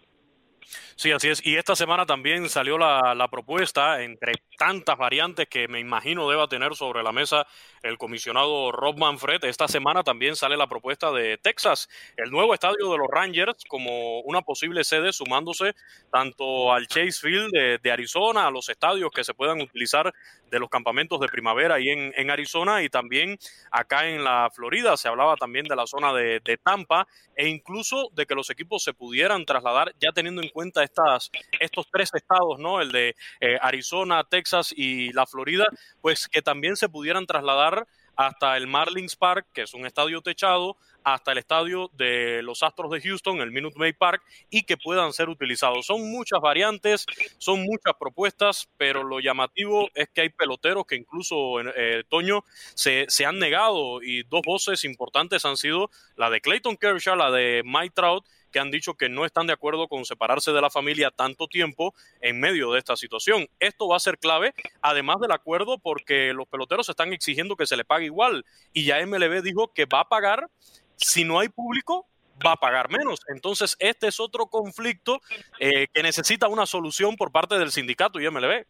Sí, 0.96 1.12
así 1.12 1.28
es. 1.28 1.46
Y 1.46 1.54
esta 1.54 1.76
semana 1.76 2.04
también 2.04 2.48
salió 2.48 2.76
la, 2.76 3.14
la, 3.14 3.28
propuesta, 3.28 4.02
entre 4.02 4.32
tantas 4.58 4.98
variantes 4.98 5.46
que 5.46 5.68
me 5.68 5.78
imagino 5.78 6.28
deba 6.28 6.48
tener 6.48 6.74
sobre 6.74 7.04
la 7.04 7.12
mesa 7.12 7.46
el 7.82 7.98
comisionado 7.98 8.72
Rob 8.72 8.98
Manfred. 8.98 9.44
Esta 9.44 9.68
semana 9.68 10.02
también 10.02 10.36
sale 10.36 10.56
la 10.56 10.68
propuesta 10.68 11.10
de 11.12 11.38
Texas, 11.38 11.88
el 12.16 12.30
nuevo 12.30 12.54
estadio 12.54 12.90
de 12.90 12.98
los 12.98 13.08
Rangers, 13.08 13.64
como 13.68 14.20
una 14.20 14.42
posible 14.42 14.84
sede, 14.84 15.12
sumándose 15.12 15.74
tanto 16.10 16.72
al 16.72 16.86
Chase 16.86 17.20
Field 17.20 17.80
de, 17.82 17.90
Arizona, 17.90 18.46
a 18.46 18.50
los 18.50 18.68
estadios 18.68 19.10
que 19.10 19.24
se 19.24 19.34
puedan 19.34 19.60
utilizar 19.60 20.12
de 20.50 20.58
los 20.58 20.68
campamentos 20.68 21.18
de 21.20 21.28
primavera 21.28 21.76
ahí 21.76 21.88
en, 21.88 22.30
Arizona 22.30 22.82
y 22.82 22.88
también 22.88 23.38
acá 23.72 24.08
en 24.08 24.22
la 24.22 24.50
Florida. 24.54 24.96
Se 24.96 25.08
hablaba 25.08 25.36
también 25.36 25.66
de 25.66 25.74
la 25.74 25.86
zona 25.86 26.12
de, 26.12 26.40
de 26.40 26.58
Tampa 26.58 27.08
e 27.34 27.48
incluso 27.48 28.10
de 28.12 28.26
que 28.26 28.34
los 28.34 28.50
equipos 28.50 28.84
se 28.84 28.92
pudieran 28.92 29.44
trasladar 29.44 29.92
ya 29.98 30.12
teniendo 30.12 30.42
en 30.42 30.48
cuenta 30.50 30.84
estas, 30.84 31.30
estos 31.58 31.86
tres 31.90 32.10
estados, 32.14 32.58
¿no? 32.58 32.80
El 32.80 32.92
de 32.92 33.16
eh, 33.40 33.58
Arizona, 33.60 34.24
Texas 34.24 34.72
y 34.76 35.12
la 35.12 35.26
Florida, 35.26 35.66
pues 36.00 36.28
que 36.28 36.42
también 36.42 36.76
se 36.76 36.88
pudieran 36.88 37.26
trasladar 37.26 37.69
hasta 38.16 38.56
el 38.56 38.66
Marlins 38.66 39.16
Park, 39.16 39.46
que 39.52 39.62
es 39.62 39.72
un 39.72 39.86
estadio 39.86 40.20
techado, 40.20 40.76
hasta 41.04 41.32
el 41.32 41.38
estadio 41.38 41.90
de 41.94 42.42
los 42.42 42.62
Astros 42.62 42.90
de 42.90 43.00
Houston, 43.00 43.40
el 43.40 43.50
Minute 43.50 43.78
Maid 43.78 43.94
Park, 43.98 44.22
y 44.50 44.64
que 44.64 44.76
puedan 44.76 45.12
ser 45.12 45.28
utilizados. 45.28 45.86
Son 45.86 46.10
muchas 46.10 46.40
variantes, 46.40 47.06
son 47.38 47.62
muchas 47.62 47.94
propuestas, 47.98 48.68
pero 48.76 49.02
lo 49.02 49.20
llamativo 49.20 49.88
es 49.94 50.08
que 50.10 50.22
hay 50.22 50.28
peloteros 50.28 50.84
que 50.86 50.96
incluso 50.96 51.60
en 51.60 51.72
eh, 51.74 52.04
Toño 52.08 52.44
se, 52.74 53.06
se, 53.08 53.24
han 53.24 53.38
negado 53.38 54.02
y 54.02 54.22
dos 54.24 54.42
voces 54.44 54.84
importantes 54.84 55.44
han 55.44 55.56
sido 55.56 55.90
la 56.16 56.28
de 56.28 56.40
Clayton 56.40 56.76
Kershaw, 56.76 57.16
la 57.16 57.30
de 57.30 57.62
Mike 57.64 57.94
Trout, 57.94 58.26
que 58.50 58.58
han 58.58 58.70
dicho 58.70 58.94
que 58.94 59.08
no 59.08 59.24
están 59.24 59.46
de 59.46 59.52
acuerdo 59.52 59.88
con 59.88 60.04
separarse 60.04 60.52
de 60.52 60.60
la 60.60 60.70
familia 60.70 61.10
tanto 61.10 61.46
tiempo 61.46 61.94
en 62.20 62.40
medio 62.40 62.72
de 62.72 62.78
esta 62.78 62.96
situación. 62.96 63.46
Esto 63.58 63.88
va 63.88 63.96
a 63.96 64.00
ser 64.00 64.18
clave, 64.18 64.52
además 64.82 65.20
del 65.20 65.32
acuerdo, 65.32 65.78
porque 65.78 66.32
los 66.32 66.48
peloteros 66.48 66.88
están 66.88 67.12
exigiendo 67.12 67.56
que 67.56 67.66
se 67.66 67.76
le 67.76 67.84
pague 67.84 68.06
igual 68.06 68.44
y 68.72 68.84
ya 68.84 69.04
MLB 69.04 69.42
dijo 69.42 69.72
que 69.72 69.86
va 69.86 70.00
a 70.00 70.08
pagar, 70.08 70.48
si 70.96 71.24
no 71.24 71.40
hay 71.40 71.48
público, 71.48 72.06
va 72.44 72.52
a 72.52 72.56
pagar 72.56 72.90
menos. 72.90 73.20
Entonces, 73.28 73.76
este 73.78 74.08
es 74.08 74.20
otro 74.20 74.46
conflicto 74.46 75.20
eh, 75.58 75.86
que 75.92 76.02
necesita 76.02 76.48
una 76.48 76.66
solución 76.66 77.16
por 77.16 77.32
parte 77.32 77.58
del 77.58 77.70
sindicato 77.70 78.20
y 78.20 78.28
MLB. 78.28 78.64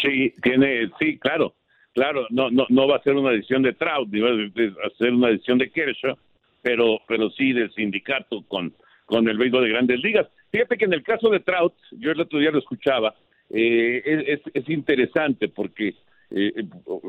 Sí, 0.00 0.34
tiene, 0.42 0.90
sí, 1.00 1.18
claro, 1.18 1.54
claro, 1.92 2.26
no, 2.30 2.50
no, 2.50 2.66
no 2.68 2.86
va 2.86 2.96
a 2.96 3.02
ser 3.02 3.14
una 3.14 3.32
decisión 3.32 3.62
de 3.62 3.72
Trout, 3.72 4.08
va 4.08 4.86
a 4.86 4.90
ser 4.96 5.12
una 5.12 5.28
decisión 5.28 5.58
de 5.58 5.70
Kershaw, 5.70 6.16
pero, 6.62 7.00
pero 7.06 7.30
sí 7.30 7.52
del 7.52 7.72
sindicato 7.72 8.42
con, 8.42 8.74
con 9.06 9.28
el 9.28 9.38
béisbol 9.38 9.64
de 9.64 9.70
grandes 9.70 10.00
ligas. 10.00 10.26
Fíjate 10.50 10.76
que 10.76 10.84
en 10.84 10.92
el 10.94 11.02
caso 11.02 11.30
de 11.30 11.40
Trout, 11.40 11.74
yo 11.92 12.10
el 12.10 12.20
otro 12.20 12.38
día 12.38 12.50
lo 12.50 12.58
escuchaba, 12.58 13.14
eh, 13.50 14.02
es, 14.04 14.40
es, 14.52 14.68
interesante 14.68 15.48
porque 15.48 15.94
eh, 16.30 16.52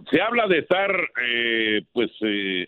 se 0.10 0.22
habla 0.22 0.48
de 0.48 0.60
estar, 0.60 0.92
eh, 1.26 1.82
pues 1.92 2.12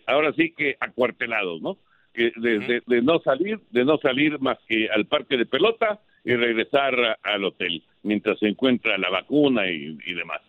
ahora 0.06 0.32
sí 0.34 0.52
que 0.52 0.76
acuartelados, 0.78 1.62
¿no? 1.62 1.78
Que 2.12 2.32
de, 2.36 2.82
de, 2.86 3.02
no 3.02 3.20
salir, 3.20 3.60
de 3.70 3.86
no 3.86 3.96
salir 3.96 4.38
más 4.40 4.58
que 4.68 4.90
al 4.90 5.06
parque 5.06 5.38
de 5.38 5.46
pelota 5.46 6.00
y 6.22 6.34
regresar 6.34 7.18
al 7.22 7.44
hotel 7.44 7.82
mientras 8.02 8.38
se 8.38 8.48
encuentra 8.48 8.98
la 8.98 9.08
vacuna 9.08 9.70
y, 9.70 9.96
y 10.04 10.12
demás. 10.12 10.42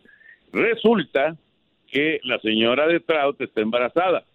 Resulta 0.51 1.37
que 1.87 2.19
la 2.23 2.39
señora 2.39 2.87
de 2.87 2.99
Trout 2.99 3.39
está 3.39 3.61
embarazada 3.61 4.25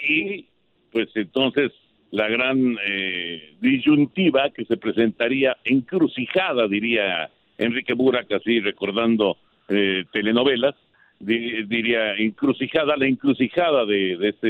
y 0.00 0.48
pues 0.94 1.08
entonces 1.16 1.72
la 2.12 2.28
gran 2.28 2.76
eh, 2.86 3.56
disyuntiva 3.60 4.50
que 4.50 4.64
se 4.64 4.76
presentaría, 4.76 5.56
encrucijada, 5.64 6.68
diría 6.68 7.28
Enrique 7.58 7.94
Burak, 7.94 8.30
así 8.30 8.60
recordando 8.60 9.36
eh, 9.68 10.04
telenovelas, 10.12 10.76
diría 11.18 12.14
encrucijada, 12.14 12.96
la 12.96 13.08
encrucijada 13.08 13.84
de, 13.86 14.16
de, 14.16 14.28
este, 14.28 14.48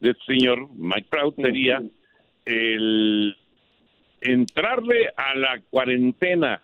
de 0.00 0.10
este 0.10 0.24
señor, 0.26 0.66
Mike 0.74 1.08
Proud, 1.10 1.34
sería 1.34 1.82
el 2.46 3.36
entrarle 4.22 5.10
a 5.14 5.34
la 5.34 5.60
cuarentena 5.68 6.62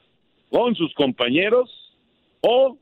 con 0.48 0.74
sus 0.74 0.94
compañeros 0.94 1.98
o 2.40 2.78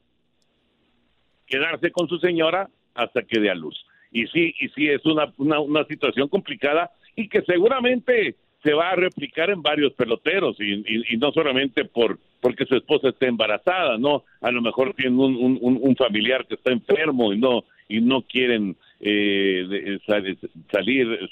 quedarse 1.49 1.91
con 1.91 2.07
su 2.09 2.19
señora 2.19 2.69
hasta 2.95 3.23
que 3.23 3.41
dé 3.41 3.51
a 3.51 3.55
luz 3.57 3.77
y 4.13 4.27
sí, 4.29 4.55
y 4.61 4.69
sí 4.69 4.89
es 4.89 5.05
una, 5.05 5.33
una, 5.39 5.85
situación 5.85 6.29
complicada 6.29 6.91
y 7.15 7.29
que 7.29 7.43
seguramente 7.43 8.37
se 8.63 8.73
va 8.73 8.91
a 8.91 8.97
replicar 8.97 9.51
en 9.51 9.63
varios 9.63 9.93
peloteros 9.95 10.57
y, 10.61 11.17
no 11.19 11.33
solamente 11.33 11.85
por 11.85 12.19
porque 12.41 12.67
su 12.67 12.77
esposa 12.77 13.09
esté 13.09 13.27
embarazada, 13.27 13.99
no, 13.99 14.25
a 14.41 14.51
lo 14.51 14.63
mejor 14.63 14.95
tienen 14.95 15.19
un, 15.19 15.59
un, 15.61 15.97
familiar 15.97 16.47
que 16.47 16.55
está 16.55 16.71
enfermo 16.71 17.33
y 17.33 17.39
no 17.39 17.65
y 17.89 18.01
no 18.01 18.23
quieren 18.23 18.77
eh, 19.01 19.99
salir 20.07 20.39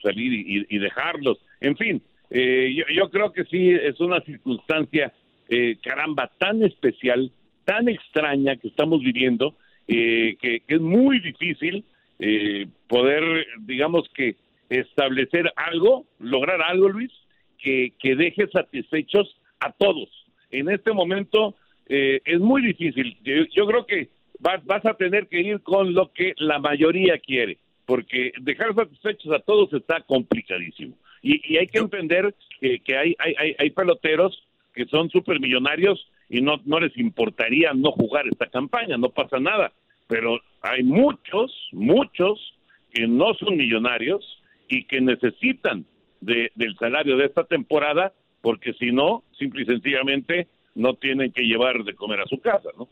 salir 0.02 0.66
y, 0.68 0.78
dejarlos, 0.78 1.38
en 1.60 1.76
fin, 1.76 2.02
eh, 2.30 2.74
yo, 2.74 2.84
yo 2.92 3.10
creo 3.10 3.32
que 3.32 3.44
sí 3.44 3.70
es 3.70 4.00
una 4.00 4.20
circunstancia 4.22 5.12
eh, 5.48 5.76
caramba 5.82 6.30
tan 6.38 6.62
especial, 6.62 7.30
tan 7.66 7.88
extraña 7.88 8.56
que 8.56 8.68
estamos 8.68 9.00
viviendo 9.00 9.54
eh, 9.86 10.36
que, 10.40 10.62
es 10.66 10.80
muy 10.80 11.20
difícil 11.20 11.84
eh, 12.18 12.66
poder, 12.88 13.46
digamos 13.60 14.08
que, 14.14 14.36
establecer 14.68 15.52
algo, 15.56 16.06
lograr 16.18 16.62
algo, 16.62 16.88
Luis, 16.88 17.12
que, 17.58 17.92
que 17.98 18.16
deje 18.16 18.48
satisfechos 18.48 19.36
a 19.60 19.72
todos. 19.72 20.08
En 20.50 20.70
este 20.70 20.92
momento 20.92 21.54
eh, 21.86 22.20
es 22.24 22.40
muy 22.40 22.62
difícil. 22.62 23.16
Yo, 23.22 23.66
creo 23.66 23.86
que 23.86 24.08
vas, 24.38 24.64
vas 24.64 24.84
a 24.86 24.94
tener 24.94 25.28
que 25.28 25.40
ir 25.40 25.60
con 25.60 25.94
lo 25.94 26.12
que 26.12 26.34
la 26.38 26.58
mayoría 26.58 27.18
quiere, 27.18 27.58
porque 27.86 28.32
dejar 28.40 28.74
satisfechos 28.74 29.32
a 29.32 29.40
todos 29.40 29.72
está 29.72 30.00
complicadísimo. 30.00 30.96
Y, 31.22 31.56
hay 31.56 31.66
que 31.66 31.78
entender 31.78 32.34
que, 32.60 32.80
que 32.80 32.96
hay, 32.96 33.16
hay, 33.18 33.54
hay 33.58 33.70
peloteros 33.70 34.42
que 34.74 34.86
son 34.86 35.08
supermillonarios 35.08 36.10
y 36.28 36.40
no, 36.40 36.60
no 36.64 36.80
les 36.80 36.96
importaría 36.98 37.72
no 37.74 37.92
jugar 37.92 38.26
esta 38.26 38.46
campaña, 38.46 38.96
no 38.96 39.10
pasa 39.10 39.38
nada. 39.38 39.72
Pero 40.06 40.40
hay 40.62 40.82
muchos, 40.82 41.52
muchos 41.72 42.54
que 42.92 43.06
no 43.06 43.34
son 43.34 43.56
millonarios 43.56 44.42
y 44.68 44.84
que 44.84 45.00
necesitan 45.00 45.84
de, 46.20 46.50
del 46.54 46.76
salario 46.76 47.16
de 47.16 47.26
esta 47.26 47.44
temporada 47.44 48.12
porque 48.40 48.74
si 48.74 48.92
no, 48.92 49.24
simple 49.38 49.62
y 49.62 49.64
sencillamente 49.64 50.48
no 50.74 50.94
tienen 50.94 51.32
que 51.32 51.42
llevar 51.42 51.82
de 51.82 51.94
comer 51.94 52.20
a 52.20 52.26
su 52.26 52.40
casa, 52.40 52.68
¿no? 52.76 52.88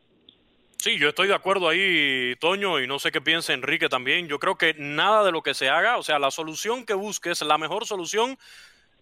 Sí, 0.79 0.99
yo 0.99 1.11
estoy 1.11 1.29
de 1.29 1.35
acuerdo 1.35 1.69
ahí, 1.69 2.35
Toño, 2.41 2.81
y 2.81 2.89
no 2.89 2.99
sé 2.99 3.13
qué 3.13 3.21
piensa 3.21 3.53
Enrique 3.53 3.89
también. 3.89 4.27
Yo 4.27 4.41
creo 4.41 4.57
que 4.57 4.75
nada 4.79 5.23
de 5.25 5.31
lo 5.31 5.43
que 5.43 5.55
se 5.55 5.69
haga, 5.69 5.99
o 5.99 6.03
sea, 6.03 6.19
la 6.19 6.33
solución 6.33 6.85
que 6.85 6.95
busques, 6.95 7.43
la 7.43 7.59
mejor 7.59 7.87
solución, 7.87 8.37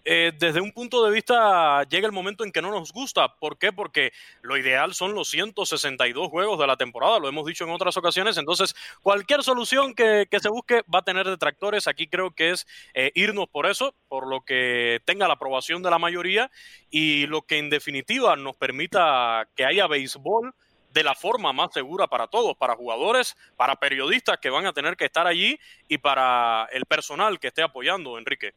eh, 0.05 0.33
desde 0.39 0.61
un 0.61 0.73
punto 0.73 1.05
de 1.05 1.13
vista 1.13 1.83
llega 1.85 2.07
el 2.07 2.13
momento 2.13 2.45
en 2.45 2.53
que 2.53 2.63
no 2.63 2.71
nos 2.71 2.93
gusta. 2.93 3.37
¿Por 3.37 3.59
qué? 3.59 3.73
Porque 3.73 4.13
lo 4.43 4.57
ideal 4.57 4.95
son 4.95 5.15
los 5.15 5.29
162 5.29 6.29
juegos 6.29 6.59
de 6.59 6.67
la 6.67 6.77
temporada, 6.77 7.19
lo 7.19 7.29
hemos 7.29 7.47
dicho 7.47 7.65
en 7.65 7.71
otras 7.71 7.97
ocasiones. 7.97 8.39
Entonces, 8.39 8.75
cualquier 9.03 9.43
solución 9.43 9.95
que, 9.95 10.27
se 10.31 10.49
busque 10.49 10.83
va 10.93 11.01
a 11.01 11.05
tener 11.05 11.29
detractores. 11.29 11.87
Aquí 11.87 12.09
creo 12.09 12.31
que 12.31 12.51
es 12.51 12.67
eh, 12.95 13.13
irnos 13.15 13.49
por 13.49 13.67
eso, 13.67 13.95
por 14.09 14.27
lo 14.27 14.41
que 14.41 15.01
tenga 15.05 15.29
la 15.29 15.35
aprobación 15.35 15.83
de 15.83 15.91
la 15.91 15.99
mayoría 15.99 16.51
y 16.91 17.27
lo 17.27 17.43
que 17.43 17.59
en 17.59 17.69
definitiva 17.71 18.37
nos 18.37 18.57
permita 18.57 19.49
que 19.55 19.67
haya 19.67 19.87
béisbol 19.87 20.55
de 20.93 21.05
la 21.05 21.15
forma 21.15 21.53
más 21.53 21.73
segura 21.73 22.09
para 22.09 22.27
todos, 22.27 22.57
para 22.57 22.75
jugadores, 22.75 23.37
para 23.57 23.77
periodistas 23.77 24.39
que 24.39 24.51
van 24.51 24.67
a 24.67 24.73
tener 24.73 24.97
que 24.97 25.05
estar 25.05 25.27
allí 25.27 25.59
y 25.89 25.99
para 25.99 26.69
el 26.73 26.87
personal 26.87 27.39
que 27.39 27.49
esté 27.49 27.63
apoyando, 27.63 28.19
Enrique. 28.19 28.55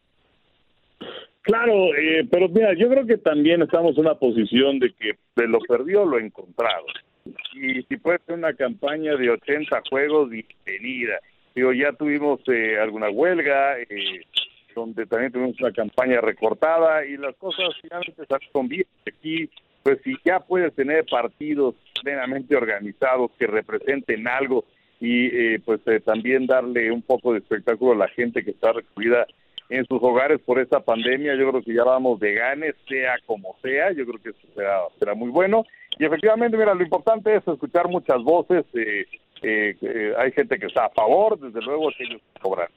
Claro, 1.43 1.93
eh, 1.95 2.25
pero 2.31 2.47
mira, 2.47 2.73
yo 2.73 2.89
creo 2.89 3.05
que 3.05 3.17
también 3.17 3.61
estamos 3.61 3.97
en 3.97 4.05
una 4.05 4.15
posición 4.15 4.79
de 4.79 4.93
que 4.93 5.17
de 5.35 5.47
lo 5.47 5.59
perdió 5.59 6.05
lo 6.05 6.17
encontrado. 6.17 6.85
Y 7.53 7.83
si 7.83 7.97
puede 7.97 8.19
ser 8.25 8.35
una 8.35 8.53
campaña 8.53 9.15
de 9.17 9.29
80 9.29 9.83
juegos, 9.89 10.29
bienvenida. 10.29 11.19
Digo, 11.53 11.73
ya 11.73 11.91
tuvimos 11.91 12.39
eh, 12.47 12.79
alguna 12.79 13.09
huelga, 13.09 13.77
eh, 13.77 14.21
donde 14.73 15.05
también 15.05 15.33
tuvimos 15.33 15.59
una 15.59 15.73
campaña 15.73 16.21
recortada 16.21 17.05
y 17.05 17.17
las 17.17 17.35
cosas 17.35 17.75
finalmente 17.81 18.25
salieron 18.25 18.69
bien. 18.69 18.85
Aquí, 19.05 19.49
pues 19.83 19.99
si 20.05 20.15
ya 20.23 20.39
puedes 20.39 20.73
tener 20.73 21.05
partidos 21.05 21.75
plenamente 22.01 22.55
organizados 22.55 23.31
que 23.37 23.47
representen 23.47 24.29
algo 24.29 24.63
y 25.01 25.57
pues 25.59 25.81
también 26.05 26.47
darle 26.47 26.89
un 26.89 27.01
poco 27.01 27.33
de 27.33 27.39
espectáculo 27.39 27.91
a 27.91 28.07
la 28.07 28.07
gente 28.07 28.45
que 28.45 28.51
está 28.51 28.71
recluida 28.71 29.27
en 29.73 29.85
sus 29.87 30.01
hogares 30.03 30.39
por 30.45 30.59
esta 30.59 30.79
pandemia. 30.81 31.35
Yo 31.35 31.49
creo 31.49 31.63
que 31.63 31.73
ya 31.73 31.83
vamos 31.83 32.19
de 32.19 32.33
ganes, 32.33 32.75
sea 32.87 33.15
como 33.25 33.55
sea. 33.61 33.91
Yo 33.91 34.05
creo 34.05 34.21
que 34.21 34.29
eso 34.29 34.47
será, 34.55 34.81
será 34.99 35.15
muy 35.15 35.29
bueno. 35.29 35.65
Y 35.97 36.05
efectivamente, 36.05 36.57
mira, 36.57 36.75
lo 36.75 36.83
importante 36.83 37.35
es 37.35 37.47
escuchar 37.47 37.87
muchas 37.87 38.21
voces. 38.23 38.65
Eh, 38.75 39.05
eh, 39.41 39.75
eh, 39.81 40.13
hay 40.17 40.31
gente 40.31 40.59
que 40.59 40.67
está 40.67 40.85
a 40.85 40.89
favor, 40.89 41.39
desde 41.39 41.59
luego, 41.61 41.89
que 41.97 42.03
ellos 42.03 42.21
cobran. 42.39 42.67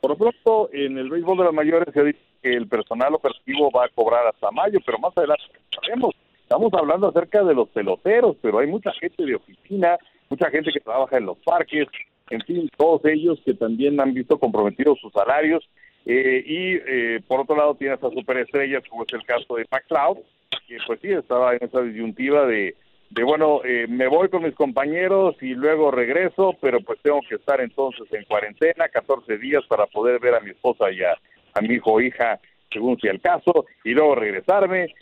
Por 0.00 0.10
lo 0.10 0.16
pronto, 0.16 0.68
en 0.72 0.98
el 0.98 1.08
béisbol 1.08 1.38
de 1.38 1.44
las 1.44 1.54
mayores 1.54 1.88
se 1.92 2.04
dice 2.04 2.18
que 2.42 2.52
el 2.52 2.68
personal 2.68 3.14
operativo 3.14 3.70
va 3.70 3.86
a 3.86 3.88
cobrar 3.88 4.26
hasta 4.26 4.50
mayo, 4.50 4.78
pero 4.84 4.98
más 4.98 5.16
adelante 5.16 5.42
sabemos. 5.74 6.14
Estamos 6.42 6.72
hablando 6.74 7.08
acerca 7.08 7.42
de 7.44 7.54
los 7.54 7.68
peloteros, 7.70 8.36
pero 8.40 8.58
hay 8.58 8.66
mucha 8.66 8.92
gente 8.92 9.24
de 9.24 9.34
oficina, 9.34 9.98
mucha 10.28 10.50
gente 10.50 10.70
que 10.70 10.80
trabaja 10.80 11.16
en 11.16 11.26
los 11.26 11.38
parques, 11.38 11.88
en 12.30 12.40
fin, 12.42 12.68
todos 12.76 13.04
ellos 13.04 13.40
que 13.44 13.54
también 13.54 14.00
han 14.00 14.14
visto 14.14 14.38
comprometidos 14.38 14.98
sus 15.00 15.12
salarios. 15.12 15.68
Eh, 16.06 16.42
y 16.46 16.74
eh, 16.74 17.20
por 17.26 17.40
otro 17.40 17.56
lado 17.56 17.74
tienes 17.74 18.02
a 18.02 18.10
superestrellas, 18.10 18.82
como 18.88 19.02
es 19.02 19.12
el 19.12 19.24
caso 19.24 19.56
de 19.56 19.66
McLeod, 19.70 20.18
que 20.66 20.78
pues 20.86 21.00
sí, 21.00 21.08
estaba 21.08 21.54
en 21.54 21.58
esa 21.62 21.82
disyuntiva 21.82 22.46
de, 22.46 22.74
de 23.10 23.24
bueno, 23.24 23.60
eh, 23.64 23.86
me 23.88 24.06
voy 24.06 24.28
con 24.28 24.42
mis 24.42 24.54
compañeros 24.54 25.36
y 25.42 25.54
luego 25.54 25.90
regreso, 25.90 26.56
pero 26.60 26.80
pues 26.80 26.98
tengo 27.02 27.20
que 27.28 27.34
estar 27.34 27.60
entonces 27.60 28.06
en 28.12 28.24
cuarentena, 28.24 28.88
14 28.88 29.36
días 29.36 29.64
para 29.68 29.86
poder 29.86 30.18
ver 30.18 30.34
a 30.34 30.40
mi 30.40 30.50
esposa 30.50 30.90
y 30.90 31.02
a, 31.02 31.14
mi 31.60 31.74
hijo 31.74 31.94
o 31.94 32.00
hija, 32.00 32.38
según 32.72 32.98
sea 33.00 33.10
el 33.10 33.20
caso, 33.20 33.66
y 33.84 33.90
luego 33.90 34.14
regresarme. 34.14 34.94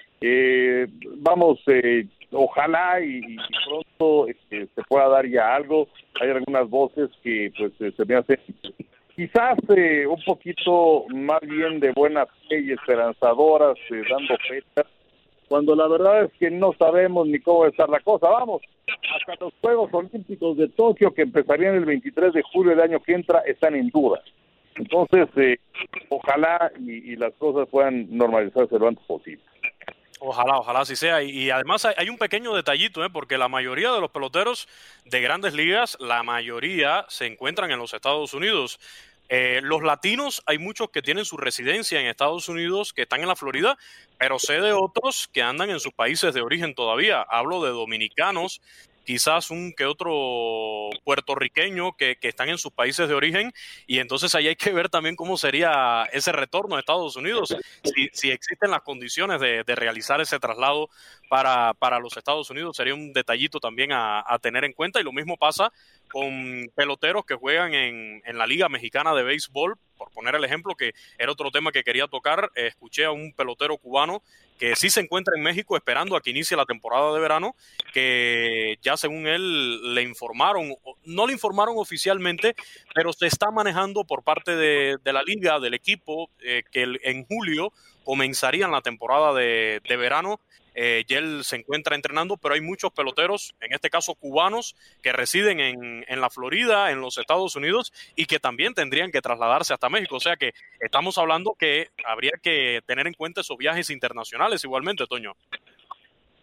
vamos, 1.18 1.60
ojalá 2.32 3.00
y, 3.00 3.36
pronto 3.64 4.28
este, 4.28 4.66
se 4.74 4.82
pueda 4.88 5.08
dar 5.08 5.26
ya 5.26 5.54
algo. 5.54 5.88
Hay 6.20 6.30
algunas 6.30 6.68
voces 6.68 7.10
que 7.22 7.52
pues 7.56 7.72
eh, 7.80 7.92
se 7.96 8.04
me 8.04 8.16
hacen 8.16 8.38
quizás 9.16 9.58
eh, 9.74 10.06
un 10.06 10.22
poquito 10.24 11.06
más 11.08 11.40
bien 11.40 11.80
de 11.80 11.92
buena 11.92 12.26
fe 12.48 12.60
y 12.60 12.72
esperanzadoras, 12.72 13.76
eh, 13.90 14.02
dando 14.10 14.36
fechas, 14.46 14.92
cuando 15.48 15.74
la 15.74 15.88
verdad 15.88 16.24
es 16.24 16.32
que 16.38 16.50
no 16.50 16.74
sabemos 16.78 17.26
ni 17.26 17.40
cómo 17.40 17.60
va 17.60 17.68
estar 17.68 17.88
la 17.88 18.00
cosa. 18.00 18.28
Vamos, 18.28 18.62
hasta 18.86 19.44
los 19.44 19.54
Juegos 19.60 19.92
Olímpicos 19.92 20.56
de 20.58 20.68
Tokio, 20.68 21.14
que 21.14 21.22
empezarían 21.22 21.76
el 21.76 21.86
23 21.86 22.34
de 22.34 22.42
julio 22.42 22.70
del 22.70 22.80
año 22.80 23.00
que 23.00 23.14
entra, 23.14 23.40
están 23.40 23.74
en 23.74 23.88
duda. 23.88 24.20
Entonces, 24.74 25.28
ojalá 26.10 26.70
y, 26.78 27.12
y 27.12 27.16
las 27.16 27.32
cosas 27.34 27.66
puedan 27.70 28.14
normalizarse 28.14 28.78
lo 28.78 28.88
antes 28.88 29.04
posible. 29.06 29.42
Ojalá, 30.18 30.58
ojalá 30.58 30.80
así 30.80 30.96
sea. 30.96 31.22
Y, 31.22 31.50
además 31.50 31.84
hay, 31.84 32.08
un 32.08 32.18
pequeño 32.18 32.54
detallito, 32.54 33.04
¿eh? 33.04 33.10
porque 33.10 33.36
la 33.36 33.48
mayoría 33.48 33.92
de 33.92 34.00
los 34.00 34.10
peloteros 34.10 34.68
de 35.04 35.20
grandes 35.20 35.54
ligas, 35.54 35.96
la 36.00 36.22
mayoría 36.22 37.04
se 37.08 37.26
encuentran 37.26 37.70
en 37.70 37.78
los 37.78 37.92
Estados 37.92 38.32
Unidos. 38.32 38.80
Eh, 39.28 39.60
los 39.62 39.82
latinos, 39.82 40.42
hay 40.46 40.58
muchos 40.58 40.90
que 40.90 41.02
tienen 41.02 41.24
su 41.24 41.36
residencia 41.36 42.00
en 42.00 42.06
Estados 42.06 42.48
Unidos, 42.48 42.92
que 42.92 43.02
están 43.02 43.20
en 43.20 43.28
la 43.28 43.36
Florida, 43.36 43.76
pero 44.18 44.38
sé 44.38 44.60
de 44.60 44.72
otros 44.72 45.28
que 45.32 45.42
andan 45.42 45.68
en 45.70 45.80
sus 45.80 45.92
países 45.92 46.32
de 46.32 46.40
origen 46.40 46.74
todavía. 46.74 47.22
Hablo 47.28 47.62
de 47.62 47.70
dominicanos 47.70 48.60
quizás 49.06 49.50
un 49.50 49.72
que 49.72 49.86
otro 49.86 50.90
puertorriqueño 51.04 51.96
que, 51.96 52.18
están 52.20 52.48
en 52.48 52.58
sus 52.58 52.72
países 52.72 53.08
de 53.08 53.14
origen 53.14 53.52
y 53.86 54.00
entonces 54.00 54.34
ahí 54.34 54.48
hay 54.48 54.56
que 54.56 54.72
ver 54.72 54.88
también 54.88 55.14
cómo 55.14 55.38
sería 55.38 56.08
ese 56.12 56.32
retorno 56.32 56.74
a 56.74 56.80
Estados 56.80 57.14
Unidos, 57.14 57.56
si, 57.84 58.30
existen 58.30 58.72
las 58.72 58.82
condiciones 58.82 59.40
de, 59.40 59.62
realizar 59.76 60.20
ese 60.20 60.40
traslado 60.40 60.90
para, 61.28 61.72
para, 61.74 62.00
los 62.00 62.16
Estados 62.16 62.50
Unidos, 62.50 62.76
sería 62.76 62.94
un 62.94 63.12
detallito 63.12 63.60
también 63.60 63.92
a, 63.92 64.24
tener 64.42 64.64
en 64.64 64.72
cuenta 64.72 65.00
y 65.00 65.04
lo 65.04 65.12
mismo 65.12 65.36
pasa 65.36 65.72
con 66.16 66.70
peloteros 66.74 67.26
que 67.26 67.34
juegan 67.34 67.74
en, 67.74 68.22
en 68.24 68.38
la 68.38 68.46
Liga 68.46 68.70
Mexicana 68.70 69.14
de 69.14 69.22
Béisbol, 69.22 69.76
por 69.98 70.10
poner 70.12 70.34
el 70.34 70.44
ejemplo, 70.44 70.74
que 70.74 70.94
era 71.18 71.30
otro 71.30 71.50
tema 71.50 71.72
que 71.72 71.84
quería 71.84 72.06
tocar, 72.06 72.50
escuché 72.54 73.04
a 73.04 73.10
un 73.10 73.34
pelotero 73.34 73.76
cubano 73.76 74.22
que 74.58 74.74
sí 74.76 74.88
se 74.88 75.00
encuentra 75.00 75.34
en 75.36 75.42
México 75.42 75.76
esperando 75.76 76.16
a 76.16 76.22
que 76.22 76.30
inicie 76.30 76.56
la 76.56 76.64
temporada 76.64 77.12
de 77.12 77.20
verano, 77.20 77.54
que 77.92 78.78
ya 78.80 78.96
según 78.96 79.26
él 79.26 79.94
le 79.94 80.00
informaron, 80.04 80.74
no 81.04 81.26
le 81.26 81.34
informaron 81.34 81.74
oficialmente, 81.76 82.54
pero 82.94 83.12
se 83.12 83.26
está 83.26 83.50
manejando 83.50 84.04
por 84.04 84.22
parte 84.24 84.56
de, 84.56 84.98
la 85.04 85.22
liga, 85.22 85.60
del 85.60 85.74
equipo, 85.74 86.30
eh, 86.40 86.62
que 86.72 86.86
en 87.02 87.26
julio 87.26 87.74
comenzarían 88.04 88.70
la 88.70 88.80
temporada 88.80 89.34
de, 89.34 89.82
de 89.86 89.96
verano 89.98 90.40
eh, 90.78 91.04
y 91.08 91.14
él 91.14 91.42
se 91.42 91.56
encuentra 91.56 91.96
entrenando, 91.96 92.36
pero 92.36 92.54
hay 92.54 92.60
muchos 92.60 92.92
peloteros, 92.92 93.54
en 93.62 93.72
este 93.72 93.88
caso 93.88 94.14
cubanos, 94.14 94.76
que 95.02 95.10
residen 95.10 95.58
en, 95.58 96.04
en, 96.06 96.20
la 96.20 96.28
Florida, 96.28 96.92
en 96.92 97.00
los 97.00 97.16
Estados 97.16 97.56
Unidos, 97.56 97.94
y 98.14 98.26
que 98.26 98.38
también 98.38 98.74
tendrían 98.74 99.10
que 99.10 99.22
trasladarse 99.22 99.72
hasta 99.72 99.88
México. 99.88 100.16
O 100.16 100.20
sea 100.20 100.36
que 100.36 100.52
estamos 100.78 101.16
hablando 101.16 101.56
que 101.58 101.88
habría 102.04 102.32
que 102.42 102.80
tener 102.86 103.06
en 103.06 103.14
cuenta 103.14 103.40
esos 103.40 103.56
viajes 103.56 103.88
internacionales 103.88 104.62
igualmente, 104.64 105.06
Toño. 105.06 105.32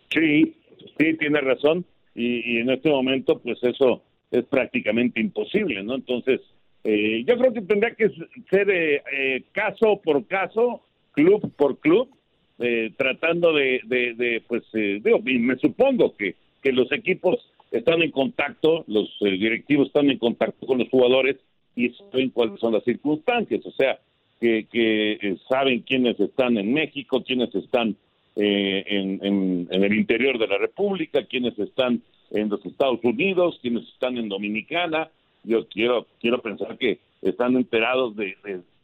Sí, 0.09 0.55
sí, 0.97 1.13
tiene 1.17 1.39
razón. 1.39 1.85
Y, 2.15 2.57
en 2.57 2.71
este 2.71 2.89
momento, 2.89 3.39
pues 3.39 3.57
eso 3.63 4.03
es 4.31 4.45
prácticamente 4.45 5.19
imposible, 5.19 5.83
¿no? 5.83 5.93
Entonces, 5.93 6.41
eh, 6.83 7.23
yo 7.25 7.37
creo 7.37 7.53
que 7.53 7.61
tendría 7.61 7.93
que 7.93 8.09
ser 8.49 8.69
eh, 8.69 9.03
eh 9.11 9.43
caso 9.51 10.01
por 10.03 10.25
caso, 10.27 10.81
club 11.11 11.53
por 11.55 11.79
club, 11.79 12.09
eh, 12.59 12.91
tratando 12.95 13.51
de, 13.53 13.81
de, 13.83 14.43
pues, 14.47 14.63
eh, 14.73 15.01
me 15.23 15.55
supongo 15.57 16.15
que, 16.15 16.35
que 16.61 16.71
los 16.71 16.91
equipos 16.91 17.49
están 17.71 18.03
en 18.03 18.11
contacto, 18.11 18.83
los 18.87 19.09
eh, 19.21 19.31
directivos 19.31 19.87
están 19.87 20.11
en 20.11 20.19
contacto 20.19 20.67
con 20.67 20.77
los 20.77 20.89
jugadores 20.89 21.37
y 21.75 21.89
saben 21.89 22.29
cuáles 22.29 22.59
son 22.59 22.73
las 22.73 22.83
circunstancias, 22.83 23.65
o 23.65 23.71
sea, 23.71 23.99
que, 24.39 24.67
que 24.71 25.37
saben 25.49 25.79
quiénes 25.79 26.19
están 26.19 26.57
en 26.57 26.73
México, 26.73 27.23
quiénes 27.23 27.53
están 27.55 27.95
en, 28.35 29.19
en, 29.23 29.67
el 29.83 29.93
interior 29.93 30.37
de 30.37 30.47
la 30.47 30.57
República, 30.57 31.25
quiénes 31.25 31.57
están 31.57 32.01
en 32.31 32.49
los 32.49 32.63
Estados 32.65 32.99
Unidos, 33.03 33.57
quienes 33.61 33.87
están 33.87 34.17
en 34.17 34.27
Dominicana. 34.27 35.09
Yo 35.43 35.67
quiero, 35.67 36.07
quiero 36.19 36.41
pensar 36.41 36.77
que 36.77 36.99
están 37.21 37.55
enterados 37.55 38.15
de, 38.15 38.35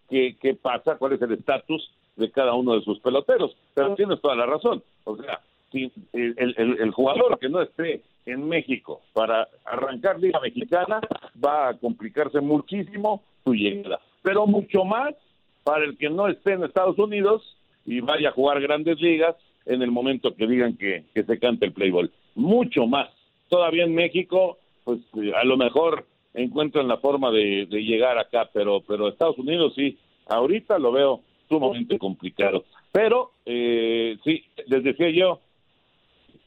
qué, 0.10 0.36
qué 0.41 0.53
pasa, 0.55 0.97
cuál 0.97 1.13
es 1.13 1.21
el 1.21 1.34
estatus 1.34 1.91
de 2.19 2.32
cada 2.32 2.53
uno 2.53 2.75
de 2.75 2.84
sus 2.84 2.99
peloteros. 2.99 3.55
Pero 3.73 3.95
tienes 3.95 4.21
toda 4.21 4.36
la 4.36 4.45
razón. 4.45 4.84
O 5.05 5.15
sea, 5.17 5.39
si 5.71 5.91
el, 6.13 6.91
jugador 6.91 7.39
que 7.39 7.49
no 7.49 7.62
esté 7.62 8.01
en 8.25 8.47
México 8.47 9.01
para 9.13 9.47
arrancar 9.65 10.19
Liga 10.19 10.39
Mexicana 10.39 10.99
va 11.43 11.69
a 11.69 11.73
complicarse 11.77 12.41
muchísimo 12.41 13.23
su 13.43 13.53
llegada. 13.53 13.99
Pero 14.21 14.45
mucho 14.45 14.84
más 14.84 15.15
para 15.63 15.86
el 15.86 15.97
que 15.97 16.10
no 16.10 16.27
esté 16.27 16.53
en 16.53 16.63
Estados 16.63 16.97
Unidos 16.99 17.55
y 17.86 18.01
vaya 18.01 18.29
a 18.29 18.34
jugar 18.34 18.62
grandes 18.62 18.99
ligas 18.99 19.36
en 19.65 19.82
el 19.82 19.91
momento 19.91 20.36
que 20.36 20.47
digan 20.47 20.75
que, 20.77 21.05
se 21.13 21.39
cante 21.39 21.65
el 21.65 21.73
playboy. 21.73 22.10
Mucho 22.36 22.86
más. 22.86 23.10
Todavía 23.49 23.84
en 23.84 23.95
México, 23.95 24.58
pues 24.84 24.99
a 25.36 25.43
lo 25.43 25.58
mejor 25.58 26.05
encuentran 26.34 26.88
la 26.88 26.97
forma 26.97 27.32
de, 27.32 27.67
de 27.69 27.84
llegar 27.84 28.17
acá, 28.17 28.49
pero, 28.53 28.82
pero 28.88 29.08
Estados 29.08 29.38
Unidos 29.38 29.73
sí, 29.75 29.97
ahorita 30.27 30.77
lo 30.79 30.91
veo 30.91 31.21
sumamente 31.49 31.97
complicado. 31.97 32.63
Pero, 32.91 33.31
eh, 33.45 34.17
sí, 34.23 34.45
les 34.67 34.83
decía 34.83 35.09
yo, 35.09 35.41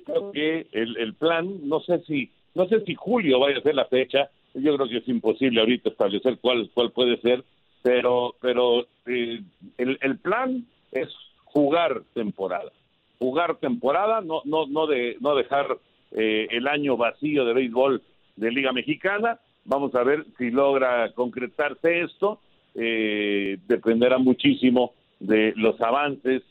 creo 0.06 0.32
que 0.32 0.66
el, 0.72 1.14
plan, 1.14 1.68
no 1.68 1.80
sé 1.80 2.00
si, 2.06 2.30
no 2.54 2.66
sé 2.68 2.80
si 2.84 2.94
julio 2.94 3.40
vaya 3.40 3.58
a 3.58 3.62
ser 3.62 3.74
la 3.74 3.84
fecha, 3.86 4.30
yo 4.54 4.76
creo 4.76 4.88
que 4.88 4.98
es 4.98 5.08
imposible 5.08 5.60
ahorita 5.60 5.90
establecer 5.90 6.38
cuál, 6.40 6.70
cuál 6.72 6.92
puede 6.92 7.18
ser, 7.18 7.44
pero, 7.82 8.34
pero 8.40 8.86
eh, 9.06 9.42
el, 9.78 9.98
el 10.00 10.18
plan 10.18 10.64
es 10.92 11.08
jugar 11.44 12.02
temporada, 12.14 12.72
jugar 13.18 13.56
temporada, 13.56 14.20
no, 14.20 14.42
no, 14.44 14.66
no 14.66 14.86
de, 14.86 15.16
no 15.20 15.34
dejar 15.34 15.78
eh, 16.12 16.48
el 16.50 16.68
año 16.68 16.96
vacío 16.96 17.44
de 17.44 17.54
béisbol 17.54 18.02
de 18.36 18.50
Liga 18.50 18.72
Mexicana. 18.72 19.38
Vamos 19.64 19.94
a 19.94 20.02
ver 20.02 20.26
si 20.38 20.50
logra 20.50 21.12
concretarse 21.12 22.02
esto. 22.02 22.40
Eh, 22.74 23.58
dependerá 23.66 24.18
muchísimo 24.18 24.94
de 25.20 25.52
los 25.56 25.80
avances 25.80 26.42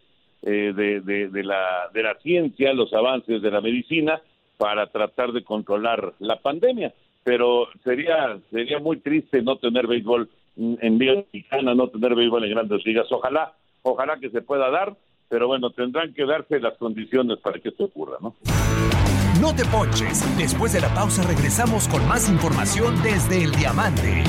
eh, 0.43 0.73
de, 0.75 1.01
de, 1.01 1.43
la, 1.43 1.89
de 1.93 2.03
la 2.03 2.15
ciencia, 2.15 2.73
los 2.73 2.93
avances 2.93 3.41
de 3.41 3.51
la 3.51 3.61
medicina 3.61 4.21
para 4.57 4.87
tratar 4.87 5.31
de 5.31 5.43
controlar 5.43 6.13
la 6.19 6.37
pandemia. 6.37 6.93
Pero 7.23 7.67
sería, 7.83 8.39
sería 8.51 8.79
muy 8.79 8.97
triste 8.97 9.41
no 9.41 9.57
tener 9.57 9.87
béisbol 9.87 10.29
en 10.57 10.97
Liga 10.97 11.15
Mexicana, 11.15 11.73
no 11.75 11.87
tener 11.87 12.15
béisbol 12.15 12.43
en 12.45 12.51
grandes 12.51 12.85
ligas. 12.85 13.11
Ojalá, 13.11 13.53
ojalá 13.83 14.17
que 14.19 14.29
se 14.29 14.41
pueda 14.41 14.69
dar, 14.69 14.95
pero 15.29 15.47
bueno, 15.47 15.69
tendrán 15.71 16.13
que 16.13 16.25
darse 16.25 16.59
las 16.59 16.77
condiciones 16.77 17.39
para 17.39 17.59
que 17.59 17.69
esto 17.69 17.85
ocurra, 17.85 18.17
¿no? 18.21 18.35
No 19.39 19.55
te 19.55 19.63
ponches. 19.65 20.37
Después 20.37 20.73
de 20.73 20.81
la 20.81 20.93
pausa 20.93 21.23
regresamos 21.27 21.87
con 21.87 22.07
más 22.07 22.29
información 22.29 22.95
desde 23.01 23.43
el 23.43 23.51
Diamante. 23.51 24.23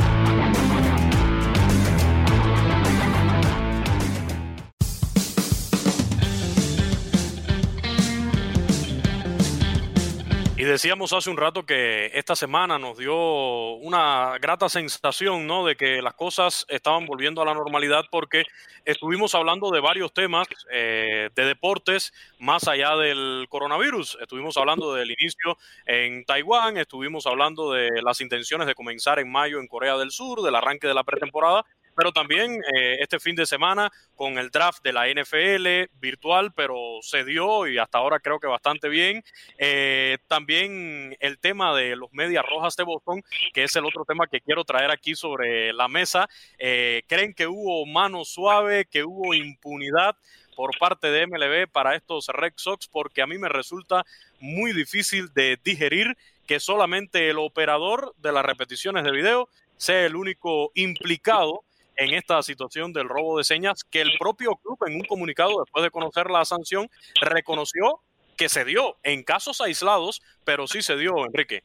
Y 10.62 10.64
decíamos 10.64 11.12
hace 11.12 11.28
un 11.28 11.36
rato 11.36 11.66
que 11.66 12.12
esta 12.14 12.36
semana 12.36 12.78
nos 12.78 12.96
dio 12.96 13.72
una 13.78 14.38
grata 14.40 14.68
sensación, 14.68 15.44
¿no? 15.44 15.66
De 15.66 15.74
que 15.74 16.00
las 16.00 16.14
cosas 16.14 16.66
estaban 16.68 17.04
volviendo 17.04 17.42
a 17.42 17.44
la 17.44 17.52
normalidad 17.52 18.04
porque 18.12 18.44
estuvimos 18.84 19.34
hablando 19.34 19.72
de 19.72 19.80
varios 19.80 20.14
temas 20.14 20.46
eh, 20.70 21.30
de 21.34 21.46
deportes 21.46 22.12
más 22.38 22.68
allá 22.68 22.94
del 22.94 23.46
coronavirus. 23.48 24.18
Estuvimos 24.20 24.56
hablando 24.56 24.94
del 24.94 25.10
inicio 25.10 25.58
en 25.84 26.24
Taiwán, 26.24 26.76
estuvimos 26.76 27.26
hablando 27.26 27.72
de 27.72 28.00
las 28.00 28.20
intenciones 28.20 28.68
de 28.68 28.76
comenzar 28.76 29.18
en 29.18 29.32
mayo 29.32 29.58
en 29.58 29.66
Corea 29.66 29.96
del 29.96 30.12
Sur, 30.12 30.42
del 30.42 30.54
arranque 30.54 30.86
de 30.86 30.94
la 30.94 31.02
pretemporada 31.02 31.64
pero 31.94 32.12
también 32.12 32.62
eh, 32.74 32.96
este 33.00 33.18
fin 33.18 33.34
de 33.34 33.46
semana 33.46 33.90
con 34.16 34.38
el 34.38 34.50
draft 34.50 34.82
de 34.82 34.92
la 34.92 35.08
NFL 35.08 35.90
virtual, 36.00 36.52
pero 36.54 36.98
se 37.02 37.24
dio 37.24 37.66
y 37.66 37.78
hasta 37.78 37.98
ahora 37.98 38.20
creo 38.20 38.38
que 38.38 38.46
bastante 38.46 38.88
bien. 38.88 39.22
Eh, 39.58 40.18
también 40.28 41.16
el 41.20 41.38
tema 41.38 41.74
de 41.76 41.96
los 41.96 42.12
Medias 42.12 42.44
Rojas 42.48 42.76
de 42.76 42.84
Boston, 42.84 43.22
que 43.52 43.64
es 43.64 43.76
el 43.76 43.84
otro 43.84 44.04
tema 44.04 44.26
que 44.26 44.40
quiero 44.40 44.64
traer 44.64 44.90
aquí 44.90 45.14
sobre 45.14 45.72
la 45.72 45.88
mesa. 45.88 46.28
Eh, 46.58 47.02
¿Creen 47.08 47.34
que 47.34 47.46
hubo 47.46 47.86
mano 47.86 48.24
suave, 48.24 48.86
que 48.86 49.04
hubo 49.04 49.34
impunidad? 49.34 50.16
por 50.54 50.78
parte 50.78 51.10
de 51.10 51.26
MLB 51.26 51.66
para 51.72 51.94
estos 51.94 52.26
Red 52.28 52.52
Sox 52.56 52.86
porque 52.86 53.22
a 53.22 53.26
mí 53.26 53.38
me 53.38 53.48
resulta 53.48 54.04
muy 54.38 54.74
difícil 54.74 55.32
de 55.32 55.58
digerir 55.64 56.14
que 56.46 56.60
solamente 56.60 57.30
el 57.30 57.38
operador 57.38 58.14
de 58.18 58.32
las 58.32 58.44
repeticiones 58.44 59.04
de 59.04 59.12
video 59.12 59.48
sea 59.76 60.06
el 60.06 60.16
único 60.16 60.70
implicado 60.74 61.64
en 61.96 62.14
esta 62.14 62.42
situación 62.42 62.92
del 62.92 63.08
robo 63.08 63.38
de 63.38 63.44
señas 63.44 63.84
que 63.84 64.00
el 64.00 64.12
propio 64.18 64.56
club 64.56 64.78
en 64.86 64.94
un 64.94 65.02
comunicado 65.02 65.60
después 65.60 65.82
de 65.84 65.90
conocer 65.90 66.30
la 66.30 66.44
sanción 66.44 66.88
reconoció 67.20 68.00
que 68.36 68.48
se 68.48 68.64
dio 68.64 68.96
en 69.02 69.22
casos 69.22 69.60
aislados, 69.60 70.22
pero 70.44 70.66
sí 70.66 70.82
se 70.82 70.96
dio, 70.96 71.12
Enrique. 71.26 71.62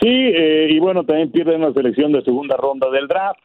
Sí, 0.00 0.08
eh, 0.10 0.68
y 0.70 0.78
bueno, 0.80 1.04
también 1.04 1.30
pierden 1.30 1.60
la 1.60 1.72
selección 1.72 2.12
de 2.12 2.22
segunda 2.22 2.56
ronda 2.56 2.90
del 2.90 3.06
draft, 3.06 3.40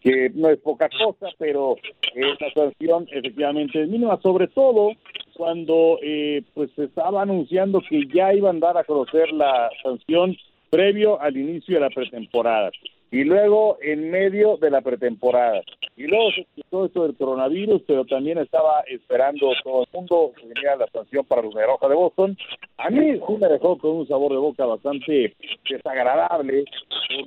que 0.00 0.30
no 0.34 0.48
es 0.48 0.58
poca 0.58 0.88
cosa, 0.88 1.28
pero 1.38 1.76
eh, 2.14 2.34
la 2.40 2.52
sanción 2.52 3.06
efectivamente 3.10 3.82
es 3.82 3.88
mínima, 3.88 4.18
sobre 4.22 4.48
todo 4.48 4.92
cuando 5.34 5.98
eh, 6.02 6.42
pues 6.54 6.70
se 6.74 6.84
estaba 6.84 7.22
anunciando 7.22 7.82
que 7.86 8.06
ya 8.06 8.32
iban 8.32 8.56
a 8.56 8.66
dar 8.66 8.78
a 8.78 8.84
conocer 8.84 9.30
la 9.32 9.70
sanción 9.82 10.36
previo 10.70 11.20
al 11.20 11.36
inicio 11.36 11.74
de 11.74 11.80
la 11.80 11.90
pretemporada 11.90 12.70
y 13.10 13.24
luego 13.24 13.78
en 13.82 14.10
medio 14.10 14.56
de 14.56 14.70
la 14.70 14.80
pretemporada. 14.80 15.62
Y 15.96 16.04
luego 16.04 16.30
escuchó 16.30 16.86
esto 16.86 17.02
del 17.02 17.16
coronavirus, 17.16 17.82
pero 17.86 18.04
también 18.04 18.38
estaba 18.38 18.82
esperando 18.86 19.52
todo 19.64 19.82
el 19.82 19.88
mundo 19.92 20.32
que 20.36 20.46
venía 20.46 20.76
la 20.76 20.86
sanción 20.88 21.24
para 21.24 21.42
los 21.42 21.54
Roja 21.54 21.88
de 21.88 21.94
Boston. 21.94 22.38
A 22.78 22.90
mí 22.90 23.20
sí 23.26 23.32
me 23.40 23.48
dejó 23.48 23.76
con 23.78 23.90
un 23.90 24.08
sabor 24.08 24.32
de 24.32 24.38
boca 24.38 24.64
bastante 24.64 25.34
desagradable, 25.68 26.64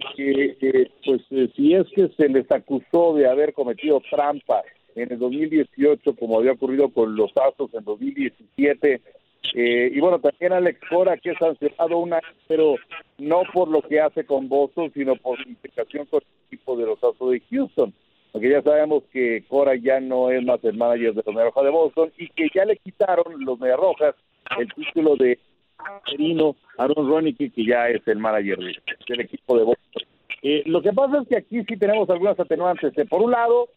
porque 0.02 0.58
eh, 0.62 0.91
pues 1.06 1.22
eh, 1.32 1.50
si 1.56 1.74
es 1.74 1.86
que 1.89 2.08
se 2.15 2.30
les 2.30 2.50
acusó 2.52 3.13
de 3.15 3.28
haber 3.28 3.54
cometido 3.54 4.02
trampa 4.10 4.63
en 4.96 5.12
el 5.12 5.19
2018, 5.19 6.15
como 6.15 6.39
había 6.39 6.54
ocurrido 6.54 6.89
con 6.89 7.15
los 7.15 7.32
Astros 7.36 7.74
en 7.74 7.84
2017, 7.84 9.02
eh, 9.53 9.91
y 9.93 9.99
bueno, 9.99 10.19
también 10.19 10.53
Alex 10.53 10.79
Cora, 10.89 11.17
que 11.17 11.32
es 11.32 11.38
sancionado 11.38 11.97
una, 11.97 12.19
pero 12.47 12.75
no 13.17 13.43
por 13.53 13.67
lo 13.67 13.82
que 13.82 13.99
hace 13.99 14.25
con 14.25 14.47
Boston, 14.47 14.91
sino 14.93 15.15
por 15.15 15.41
su 15.41 15.49
implicación 15.49 16.06
con 16.06 16.21
el 16.21 16.47
equipo 16.47 16.77
de 16.77 16.86
los 16.86 17.03
Astros 17.03 17.32
de 17.32 17.41
Houston. 17.51 17.93
Porque 18.32 18.49
ya 18.49 18.62
sabemos 18.63 19.03
que 19.12 19.43
Cora 19.47 19.75
ya 19.75 19.99
no 19.99 20.32
es 20.32 20.43
más 20.43 20.63
el 20.63 20.75
manager 20.75 21.13
de 21.13 21.23
los 21.23 21.36
Mediarrojas 21.36 21.63
de 21.63 21.69
Boston 21.69 22.12
y 22.17 22.29
que 22.29 22.47
ya 22.53 22.65
le 22.65 22.77
quitaron 22.77 23.45
los 23.45 23.60
Mediarrojas 23.60 24.15
el 24.58 24.73
título 24.73 25.15
de 25.17 25.38
Perino 26.06 26.56
Aaron 26.77 27.08
Ronicky, 27.08 27.51
que 27.51 27.65
ya 27.65 27.89
es 27.89 28.08
el 28.08 28.17
manager 28.17 28.58
del 28.58 29.19
equipo 29.19 29.58
de 29.58 29.63
Boston. 29.65 30.03
Eh, 30.41 30.63
lo 30.65 30.82
que 30.82 30.91
pasa 30.91 31.21
es 31.21 31.27
que 31.27 31.38
aquí 31.38 31.63
sí 31.63 31.77
tenemos 31.77 32.10
algunas 32.10 32.39
atenuantes. 32.39 32.97
Eh, 32.97 33.06
por 33.06 33.21
un 33.21 33.32
lado, 33.32 33.69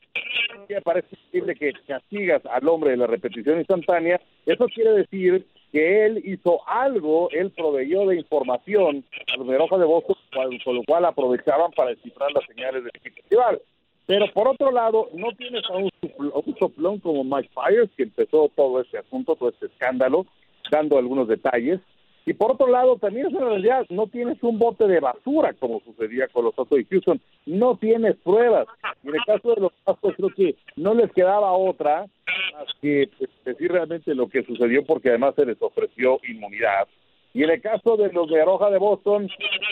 parece 0.82 1.16
posible 1.16 1.54
que 1.54 1.72
castigas 1.86 2.44
al 2.46 2.66
hombre 2.68 2.90
de 2.90 2.96
la 2.96 3.06
repetición 3.06 3.58
instantánea. 3.58 4.20
Eso 4.46 4.66
quiere 4.66 4.92
decir 4.92 5.46
que 5.76 6.06
él 6.06 6.22
hizo 6.24 6.66
algo, 6.66 7.28
él 7.32 7.50
proveyó 7.50 8.06
de 8.06 8.16
información 8.16 9.04
a 9.30 9.36
los 9.36 9.46
de 9.46 9.52
de 9.52 9.84
Boston, 9.84 10.16
con 10.64 10.74
lo 10.74 10.82
cual 10.84 11.04
aprovechaban 11.04 11.70
para 11.72 11.90
descifrar 11.90 12.32
las 12.32 12.46
señales 12.46 12.82
del 12.82 12.92
rival. 13.28 13.60
Pero 14.06 14.24
por 14.32 14.48
otro 14.48 14.70
lado, 14.72 15.10
no 15.12 15.32
tienes 15.32 15.64
a 15.68 15.76
un, 15.76 15.90
un 16.18 16.56
soplón 16.58 16.98
como 17.00 17.24
Mike 17.24 17.50
Myers, 17.54 17.90
que 17.94 18.04
empezó 18.04 18.50
todo 18.56 18.80
este 18.80 18.96
asunto, 18.96 19.36
todo 19.36 19.50
este 19.50 19.66
escándalo, 19.66 20.24
dando 20.70 20.96
algunos 20.96 21.28
detalles. 21.28 21.80
Y 22.28 22.34
por 22.34 22.50
otro 22.50 22.66
lado, 22.66 22.96
también 22.96 23.26
en 23.26 23.38
realidad 23.38 23.86
no 23.88 24.08
tienes 24.08 24.42
un 24.42 24.58
bote 24.58 24.88
de 24.88 24.98
basura 24.98 25.54
como 25.54 25.80
sucedía 25.80 26.26
con 26.26 26.44
los 26.44 26.58
Astros 26.58 26.80
de 26.80 26.84
Houston, 26.86 27.20
no 27.46 27.76
tienes 27.76 28.16
pruebas. 28.16 28.66
Y 29.04 29.08
en 29.08 29.14
el 29.14 29.24
caso 29.24 29.54
de 29.54 29.60
los 29.60 29.72
Astros 29.86 30.14
creo 30.16 30.30
que 30.30 30.56
no 30.74 30.92
les 30.94 31.12
quedaba 31.12 31.52
otra 31.52 32.06
más 32.52 32.66
que 32.82 33.08
pues, 33.16 33.30
decir 33.44 33.70
realmente 33.70 34.12
lo 34.14 34.28
que 34.28 34.42
sucedió 34.42 34.84
porque 34.84 35.10
además 35.10 35.36
se 35.36 35.46
les 35.46 35.62
ofreció 35.62 36.18
inmunidad. 36.28 36.88
Y 37.32 37.44
en 37.44 37.50
el 37.50 37.60
caso 37.60 37.96
de 37.96 38.12
los 38.12 38.28
de 38.28 38.42
Aroja 38.42 38.70
de 38.70 38.78
Boston, 38.78 39.28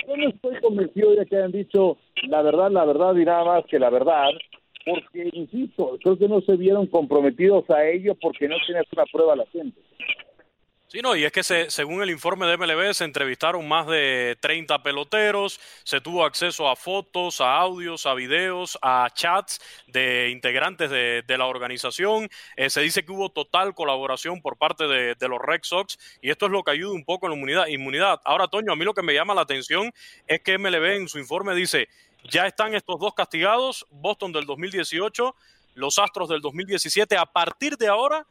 yo 0.07 0.17
no 0.17 0.29
estoy 0.29 0.61
convencido 0.61 1.11
de 1.11 1.27
que 1.27 1.37
hayan 1.37 1.51
dicho 1.51 1.97
la 2.29 2.43
verdad, 2.43 2.71
la 2.71 2.85
verdad 2.85 3.17
y 3.17 3.25
nada 3.25 3.45
más 3.45 3.65
que 3.67 3.81
la 3.81 3.91
verdad, 3.91 4.29
porque, 4.85 5.31
insisto, 5.33 5.99
creo 6.03 6.19
que 6.19 6.29
no 6.29 6.41
se 6.43 6.57
vieron 6.57 6.87
comprometidos 6.87 7.69
a 7.71 7.85
ello 7.87 8.15
porque 8.21 8.49
no 8.49 8.57
tenías 8.65 8.87
una 8.93 9.07
prueba 9.07 9.35
la 9.35 9.47
gente. 9.47 9.81
Sí, 10.87 11.01
no, 11.01 11.17
y 11.17 11.25
es 11.25 11.33
que 11.33 11.43
se, 11.43 11.71
según 11.71 12.03
el 12.03 12.11
informe 12.11 12.47
de 12.47 12.57
MLB 12.57 12.93
se 12.93 13.05
entrevistaron 13.05 13.67
más 13.67 13.87
de 13.87 14.37
30 14.41 14.83
peloteros, 14.83 15.59
se 15.83 16.01
tuvo 16.01 16.25
acceso 16.25 16.69
a 16.69 16.77
fotos, 16.77 17.41
a 17.41 17.57
audios, 17.57 18.07
a 18.07 18.15
videos, 18.15 18.79
a 18.81 19.09
chats 19.13 19.61
de 19.89 20.31
integrantes 20.31 20.91
de, 20.91 21.25
la 21.27 21.47
organización. 21.47 22.29
Eh, 22.57 22.71
se 22.71 22.81
dice 22.83 23.05
que 23.05 23.11
hubo 23.11 23.31
total 23.31 23.75
colaboración 23.75 24.41
por 24.41 24.57
parte 24.57 24.87
de, 24.87 25.29
los 25.29 25.41
Red 25.41 25.61
Sox 25.63 25.99
y 26.21 26.31
esto 26.31 26.47
es 26.47 26.53
lo 26.53 26.63
que 26.63 26.73
ayuda 26.73 26.93
un 26.93 27.05
poco 27.05 27.27
en 27.27 27.33
la 27.33 27.37
inmunidad. 27.39 27.67
inmunidad. 27.67 28.21
Ahora, 28.25 28.47
Toño, 28.47 28.73
a 28.73 28.77
mí 28.77 28.85
lo 28.85 28.95
que 28.95 29.03
me 29.03 29.15
llama 29.15 29.35
la 29.35 29.41
atención 29.41 29.91
es 30.29 30.43
que 30.43 30.59
MLB 30.59 30.85
en 30.97 31.09
su 31.09 31.19
informe 31.19 31.57
dice, 31.57 31.89
ya 32.31 32.47
están 32.47 32.75
estos 32.75 33.01
dos 33.01 33.15
castigados, 33.15 33.87
Boston 33.91 34.33
del 34.33 34.45
2018, 34.47 35.35
los 35.75 35.99
Astros 35.99 36.29
del 36.29 36.41
2017, 36.41 37.17
a 37.17 37.27
partir 37.27 37.77
de 37.79 37.89
ahora 37.89 38.27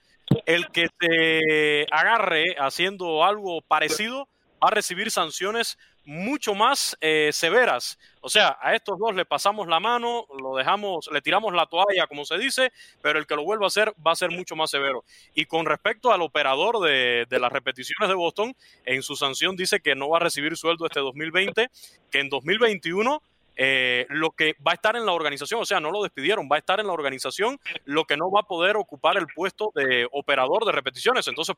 el 0.45 0.67
que 0.67 0.87
se 0.99 1.85
agarre 1.91 2.55
haciendo 2.57 3.23
algo 3.23 3.61
parecido 3.61 4.27
va 4.63 4.69
a 4.69 4.71
recibir 4.71 5.11
sanciones 5.11 5.77
mucho 6.05 6.53
más 6.53 6.97
eh, 7.01 7.29
severas. 7.31 7.97
O 8.21 8.29
sea, 8.29 8.57
a 8.61 8.75
estos 8.75 8.99
dos 8.99 9.15
le 9.15 9.25
pasamos 9.25 9.67
la 9.67 9.79
mano, 9.79 10.25
lo 10.37 10.55
dejamos, 10.55 11.09
le 11.11 11.21
tiramos 11.21 11.53
la 11.53 11.65
toalla, 11.65 12.07
como 12.07 12.25
se 12.25 12.37
dice, 12.37 12.71
pero 13.01 13.19
el 13.19 13.25
que 13.25 13.35
lo 13.35 13.43
vuelva 13.43 13.65
a 13.65 13.67
hacer 13.67 13.93
va 14.05 14.11
a 14.11 14.15
ser 14.15 14.31
mucho 14.31 14.55
más 14.55 14.69
severo. 14.69 15.03
Y 15.33 15.45
con 15.45 15.65
respecto 15.65 16.11
al 16.11 16.21
operador 16.21 16.79
de, 16.79 17.25
de 17.29 17.39
las 17.39 17.51
repeticiones 17.51 18.09
de 18.09 18.15
Boston, 18.15 18.53
en 18.85 19.01
su 19.01 19.15
sanción 19.15 19.55
dice 19.55 19.79
que 19.79 19.95
no 19.95 20.09
va 20.09 20.17
a 20.17 20.21
recibir 20.21 20.57
sueldo 20.57 20.85
este 20.85 20.99
2020, 20.99 21.69
que 22.11 22.19
en 22.19 22.29
2021 22.29 23.21
eh, 23.55 24.05
lo 24.09 24.31
que 24.31 24.55
va 24.65 24.71
a 24.71 24.75
estar 24.75 24.95
en 24.95 25.05
la 25.05 25.11
organización, 25.11 25.61
o 25.61 25.65
sea, 25.65 25.79
no 25.79 25.91
lo 25.91 26.01
despidieron, 26.01 26.49
va 26.51 26.55
a 26.55 26.59
estar 26.59 26.79
en 26.79 26.87
la 26.87 26.93
organización, 26.93 27.57
lo 27.85 28.05
que 28.05 28.17
no 28.17 28.31
va 28.31 28.41
a 28.41 28.47
poder 28.47 28.77
ocupar 28.77 29.17
el 29.17 29.27
puesto 29.27 29.71
de 29.75 30.07
operador 30.11 30.65
de 30.65 30.71
repeticiones. 30.71 31.27
Entonces, 31.27 31.55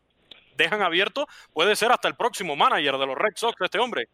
dejan 0.58 0.81
abierto, 0.81 1.27
puede 1.53 1.75
ser 1.75 1.91
hasta 1.91 2.08
el 2.08 2.15
próximo 2.15 2.55
manager 2.55 2.97
de 2.97 3.05
los 3.05 3.17
Red 3.17 3.34
Sox, 3.36 3.55
este 3.62 3.79
hombre. 3.79 4.08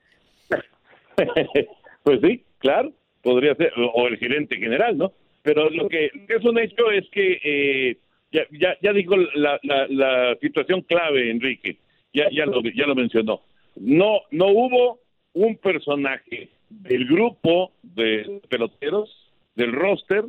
pues 2.04 2.20
sí, 2.22 2.44
claro, 2.60 2.92
podría 3.22 3.56
ser, 3.56 3.74
o 3.76 4.08
el 4.08 4.18
gerente 4.18 4.58
general, 4.58 4.98
¿no? 4.98 5.14
Pero 5.44 5.70
lo 5.70 5.90
que 5.90 6.12
es 6.28 6.44
un 6.44 6.60
hecho 6.60 6.92
es 6.92 7.10
que, 7.12 7.40
eh, 7.44 7.98
ya, 8.32 8.44
ya, 8.52 8.78
ya 8.82 8.94
dijo 8.94 9.16
la, 9.18 9.60
la, 9.64 9.88
la, 9.88 10.36
situación 10.40 10.82
clave, 10.82 11.32
Enrique, 11.32 11.78
ya, 12.14 12.30
ya, 12.32 12.46
lo, 12.46 12.62
ya 12.62 12.86
lo 12.86 12.96
mencionó. 12.96 13.42
No, 13.76 14.22
no 14.30 14.48
hubo 14.48 15.00
un 15.34 15.58
personaje 15.58 16.50
del 16.72 17.06
grupo 17.06 17.72
de 17.84 18.42
peloteros, 18.50 19.10
del 19.56 19.74
roster, 19.74 20.26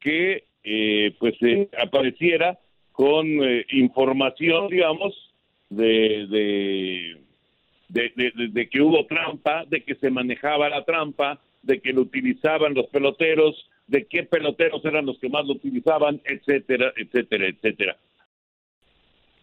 que 0.00 0.44
eh, 0.62 1.14
pues 1.18 1.34
eh, 1.42 1.68
apareciera 1.80 2.58
con 2.92 3.26
eh, 3.26 3.64
información, 3.70 4.68
digamos, 4.68 5.14
de 5.70 6.26
de, 7.88 8.12
de, 8.16 8.48
de, 8.48 8.68
que 8.68 8.80
hubo 8.80 9.06
trampa, 9.06 9.64
de 9.66 9.82
que 9.82 9.94
se 9.94 10.10
manejaba 10.10 10.68
la 10.68 10.84
trampa, 10.84 11.40
de 11.62 11.80
que 11.80 11.92
lo 11.92 12.02
utilizaban 12.02 12.74
los 12.74 12.86
peloteros, 12.86 13.68
de 13.86 14.06
qué 14.06 14.24
peloteros 14.24 14.84
eran 14.84 15.06
los 15.06 15.18
que 15.18 15.28
más 15.28 15.46
lo 15.46 15.52
utilizaban, 15.52 16.20
etcétera, 16.24 16.92
etcétera, 16.96 17.46
etcétera. 17.46 17.96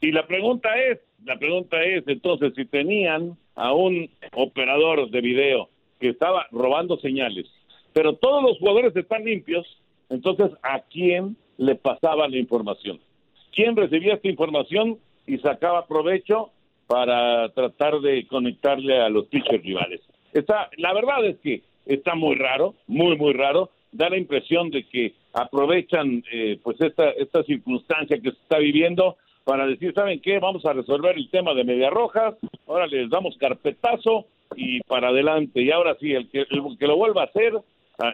Y 0.02 0.12
la 0.12 0.28
pregunta 0.28 0.70
es, 0.78 1.00
la 1.24 1.40
pregunta 1.40 1.82
es 1.84 2.04
entonces 2.08 2.54
si 2.56 2.66
tenían 2.66 3.38
a 3.56 3.74
un 3.74 4.10
operador 4.34 5.10
de 5.10 5.22
video 5.22 5.70
que 6.04 6.10
estaba 6.10 6.48
robando 6.52 6.98
señales, 6.98 7.46
pero 7.94 8.18
todos 8.18 8.44
los 8.44 8.60
jugadores 8.60 8.94
están 8.94 9.24
limpios, 9.24 9.66
entonces 10.10 10.52
¿a 10.62 10.82
quién 10.82 11.38
le 11.58 11.76
pasaba 11.76 12.28
la 12.28 12.36
información? 12.36 13.00
¿Quién 13.54 13.78
recibía 13.78 14.16
esta 14.16 14.28
información 14.28 14.98
y 15.26 15.38
sacaba 15.38 15.88
provecho 15.88 16.50
para 16.88 17.48
tratar 17.54 18.02
de 18.02 18.28
conectarle 18.28 19.00
a 19.00 19.08
los 19.08 19.28
pitchers 19.28 19.64
rivales? 19.64 20.02
Está, 20.34 20.70
la 20.76 20.94
verdad 20.94 21.26
es 21.26 21.38
que 21.38 21.62
está 21.86 22.16
muy 22.16 22.36
raro, 22.36 22.74
muy, 22.88 23.16
muy 23.16 23.32
raro. 23.32 23.70
Da 23.94 24.10
la 24.10 24.18
impresión 24.18 24.72
de 24.72 24.84
que 24.84 25.14
aprovechan 25.32 26.22
eh, 26.34 26.60
pues 26.62 26.82
esta, 26.82 27.12
esta 27.12 27.44
circunstancia 27.44 28.18
que 28.18 28.32
se 28.32 28.38
está 28.42 28.58
viviendo 28.58 29.16
para 29.46 29.66
decir, 29.68 29.94
¿saben 29.94 30.20
qué? 30.20 30.40
Vamos 30.40 30.66
a 30.66 30.74
resolver 30.74 31.16
el 31.16 31.30
tema 31.30 31.54
de 31.54 31.64
Media 31.64 31.90
Rojas, 31.90 32.36
ahora 32.68 32.88
les 32.88 33.10
damos 33.10 33.38
carpetazo 33.38 34.26
y 34.56 34.82
para 34.82 35.10
adelante. 35.10 35.62
Y 35.62 35.72
ahora 35.72 35.96
sí, 36.00 36.14
el 36.14 36.30
que, 36.30 36.46
que 36.46 36.88
lo 36.88 36.98
vuelva 36.98 37.24
a 37.24 37.26
hacer, 37.26 37.54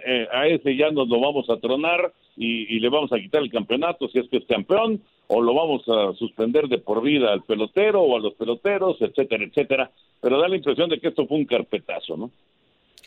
eh, 0.05 0.27
a, 0.31 0.47
ese 0.47 0.75
ya 0.75 0.91
nos 0.91 1.07
lo 1.07 1.19
vamos 1.19 1.49
a 1.49 1.57
tronar 1.57 2.13
y, 2.35 2.75
y, 2.75 2.79
le 2.79 2.89
vamos 2.89 3.11
a 3.13 3.19
quitar 3.19 3.41
el 3.41 3.51
campeonato 3.51 4.07
si 4.09 4.19
es 4.19 4.29
que 4.29 4.37
es 4.37 4.45
campeón, 4.45 5.01
o 5.27 5.41
lo 5.41 5.53
vamos 5.53 5.87
a 5.87 6.13
suspender 6.13 6.67
de 6.67 6.79
por 6.79 7.01
vida 7.01 7.31
al 7.31 7.43
pelotero 7.43 8.01
o 8.01 8.17
a 8.17 8.19
los 8.19 8.33
peloteros, 8.33 9.01
etcétera, 9.01 9.43
etcétera. 9.43 9.91
Pero 10.21 10.39
da 10.39 10.47
la 10.47 10.55
impresión 10.55 10.89
de 10.89 10.99
que 10.99 11.09
esto 11.09 11.25
fue 11.27 11.37
un 11.37 11.45
carpetazo, 11.45 12.17
¿no? 12.17 12.31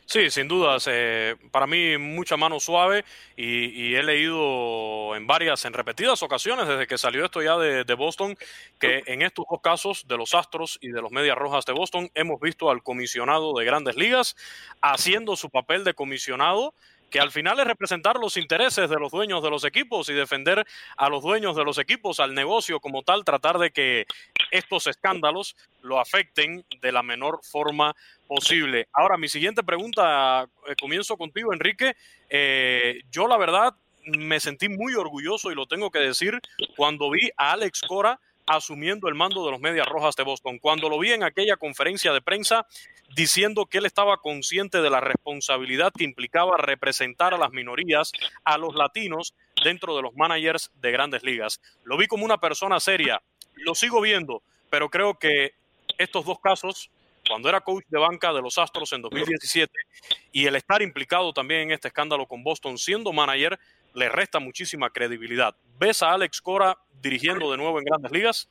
Sí, 0.06 0.30
sin 0.30 0.48
dudas. 0.48 0.86
Eh, 0.90 1.36
para 1.50 1.66
mí 1.66 1.96
mucha 1.96 2.36
mano 2.36 2.60
suave 2.60 3.04
y, 3.36 3.94
he 3.94 4.02
leído 4.02 5.14
en 5.16 5.26
varias, 5.26 5.64
en 5.64 5.72
repetidas 5.72 6.22
ocasiones 6.22 6.68
desde 6.68 6.86
que 6.86 6.98
salió 6.98 7.24
esto 7.24 7.42
ya 7.42 7.56
de, 7.56 7.84
de, 7.84 7.94
Boston, 7.94 8.36
que 8.78 9.02
en 9.06 9.22
estos 9.22 9.46
dos 9.50 9.60
casos 9.62 10.06
de 10.06 10.16
los 10.16 10.34
Astros 10.34 10.78
y 10.80 10.88
de 10.88 11.00
los 11.00 11.12
Medias 11.12 11.36
Rojas 11.36 11.64
de 11.64 11.72
Boston 11.72 12.10
hemos 12.14 12.40
visto 12.40 12.70
al 12.70 12.82
comisionado 12.82 13.54
de 13.54 13.64
grandes 13.64 13.96
ligas 13.96 14.36
haciendo 14.80 15.36
su 15.36 15.50
papel 15.50 15.84
de 15.84 15.94
comisionado 15.94 16.74
que 17.12 17.20
al 17.20 17.30
final 17.30 17.60
es 17.60 17.66
representar 17.66 18.16
los 18.16 18.38
intereses 18.38 18.88
de 18.88 18.98
los 18.98 19.12
dueños 19.12 19.42
de 19.42 19.50
los 19.50 19.64
equipos 19.64 20.08
y 20.08 20.14
defender 20.14 20.66
a 20.96 21.08
los 21.10 21.22
dueños 21.22 21.54
de 21.54 21.62
los 21.62 21.76
equipos, 21.78 22.18
al 22.20 22.34
negocio 22.34 22.80
como 22.80 23.02
tal, 23.02 23.22
tratar 23.22 23.58
de 23.58 23.70
que 23.70 24.06
estos 24.50 24.86
escándalos 24.86 25.54
lo 25.82 26.00
afecten 26.00 26.64
de 26.80 26.90
la 26.90 27.02
menor 27.02 27.40
forma 27.42 27.94
posible. 28.26 28.88
Ahora, 28.94 29.18
mi 29.18 29.28
siguiente 29.28 29.62
pregunta, 29.62 30.48
eh, 30.66 30.74
comienzo 30.80 31.18
contigo, 31.18 31.52
Enrique. 31.52 31.94
Eh, 32.30 33.02
yo 33.10 33.28
la 33.28 33.36
verdad 33.36 33.74
me 34.06 34.40
sentí 34.40 34.70
muy 34.70 34.94
orgulloso 34.94 35.52
y 35.52 35.54
lo 35.54 35.66
tengo 35.66 35.90
que 35.90 35.98
decir 35.98 36.40
cuando 36.76 37.10
vi 37.10 37.30
a 37.36 37.52
Alex 37.52 37.82
Cora 37.86 38.18
asumiendo 38.46 39.08
el 39.08 39.14
mando 39.14 39.44
de 39.44 39.52
los 39.52 39.60
Medias 39.60 39.86
Rojas 39.86 40.16
de 40.16 40.24
Boston. 40.24 40.58
Cuando 40.58 40.88
lo 40.88 40.98
vi 40.98 41.12
en 41.12 41.22
aquella 41.22 41.56
conferencia 41.56 42.12
de 42.12 42.20
prensa 42.20 42.66
diciendo 43.14 43.66
que 43.66 43.78
él 43.78 43.86
estaba 43.86 44.18
consciente 44.18 44.80
de 44.80 44.90
la 44.90 45.00
responsabilidad 45.00 45.92
que 45.96 46.04
implicaba 46.04 46.56
representar 46.56 47.34
a 47.34 47.38
las 47.38 47.50
minorías, 47.50 48.12
a 48.44 48.58
los 48.58 48.74
latinos, 48.74 49.34
dentro 49.62 49.94
de 49.96 50.02
los 50.02 50.14
managers 50.14 50.70
de 50.74 50.90
grandes 50.90 51.22
ligas. 51.22 51.60
Lo 51.84 51.96
vi 51.96 52.06
como 52.06 52.24
una 52.24 52.38
persona 52.38 52.80
seria, 52.80 53.22
lo 53.54 53.74
sigo 53.74 54.00
viendo, 54.00 54.42
pero 54.70 54.88
creo 54.88 55.18
que 55.18 55.52
estos 55.98 56.24
dos 56.24 56.40
casos, 56.40 56.90
cuando 57.28 57.48
era 57.48 57.60
coach 57.60 57.84
de 57.88 57.98
banca 57.98 58.32
de 58.32 58.42
los 58.42 58.58
Astros 58.58 58.92
en 58.92 59.02
2017 59.02 59.70
y 60.32 60.46
el 60.46 60.56
estar 60.56 60.82
implicado 60.82 61.32
también 61.32 61.62
en 61.62 61.70
este 61.72 61.88
escándalo 61.88 62.26
con 62.26 62.42
Boston 62.42 62.78
siendo 62.78 63.12
manager, 63.12 63.58
le 63.94 64.08
resta 64.08 64.40
muchísima 64.40 64.90
credibilidad. 64.90 65.54
¿Ves 65.78 66.02
a 66.02 66.12
Alex 66.12 66.40
Cora 66.40 66.76
dirigiendo 67.02 67.50
de 67.50 67.56
nuevo 67.56 67.78
en 67.78 67.84
grandes 67.84 68.12
ligas? 68.12 68.48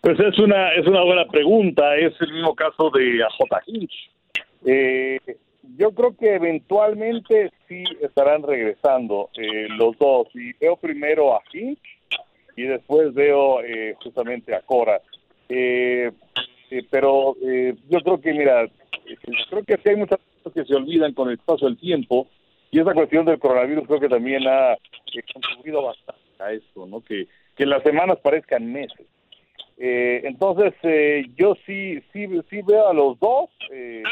Pues 0.00 0.18
es 0.18 0.38
una 0.38 0.72
es 0.72 0.86
una 0.86 1.02
buena 1.02 1.26
pregunta. 1.26 1.96
Es 1.96 2.14
el 2.20 2.32
mismo 2.32 2.54
caso 2.54 2.90
de 2.90 3.22
AJ 3.22 3.62
Hinch. 3.66 4.10
Eh, 4.64 5.18
yo 5.76 5.92
creo 5.92 6.16
que 6.16 6.34
eventualmente 6.34 7.52
sí 7.68 7.84
estarán 8.00 8.42
regresando 8.42 9.30
eh, 9.36 9.68
los 9.68 9.96
dos. 9.98 10.28
Y 10.34 10.52
veo 10.54 10.76
primero 10.76 11.34
a 11.34 11.42
Hinch 11.52 11.78
y 12.56 12.62
después 12.62 13.12
veo 13.14 13.62
eh, 13.62 13.94
justamente 14.02 14.54
a 14.54 14.62
Cora. 14.62 15.00
pero 16.90 17.36
yo 17.88 18.00
creo 18.00 18.20
que, 18.20 18.32
mira, 18.32 18.68
creo 19.48 19.64
que 19.64 19.76
sí 19.76 19.88
hay 19.90 19.96
muchas 19.96 20.18
cosas 20.42 20.52
que 20.54 20.64
se 20.64 20.74
olvidan 20.74 21.12
con 21.12 21.30
el 21.30 21.38
paso 21.38 21.66
del 21.66 21.78
tiempo 21.78 22.26
y 22.70 22.80
esa 22.80 22.94
cuestión 22.94 23.24
del 23.24 23.38
coronavirus 23.38 23.86
creo 23.86 24.00
que 24.00 24.08
también 24.08 24.46
ha 24.46 24.76
contribuido 25.32 25.82
bastante 25.82 26.20
a 26.38 26.52
esto, 26.52 26.86
¿no? 26.86 27.00
Que, 27.00 27.26
que 27.56 27.66
las 27.66 27.82
semanas 27.82 28.18
parezcan 28.22 28.72
meses. 28.72 29.06
Eh, 29.76 30.20
entonces, 30.24 30.74
eh, 30.82 31.24
yo 31.36 31.54
sí, 31.66 32.00
sí, 32.12 32.26
sí 32.48 32.60
veo 32.62 32.88
a 32.88 32.94
los 32.94 33.18
dos 33.18 33.50
eh, 33.70 34.02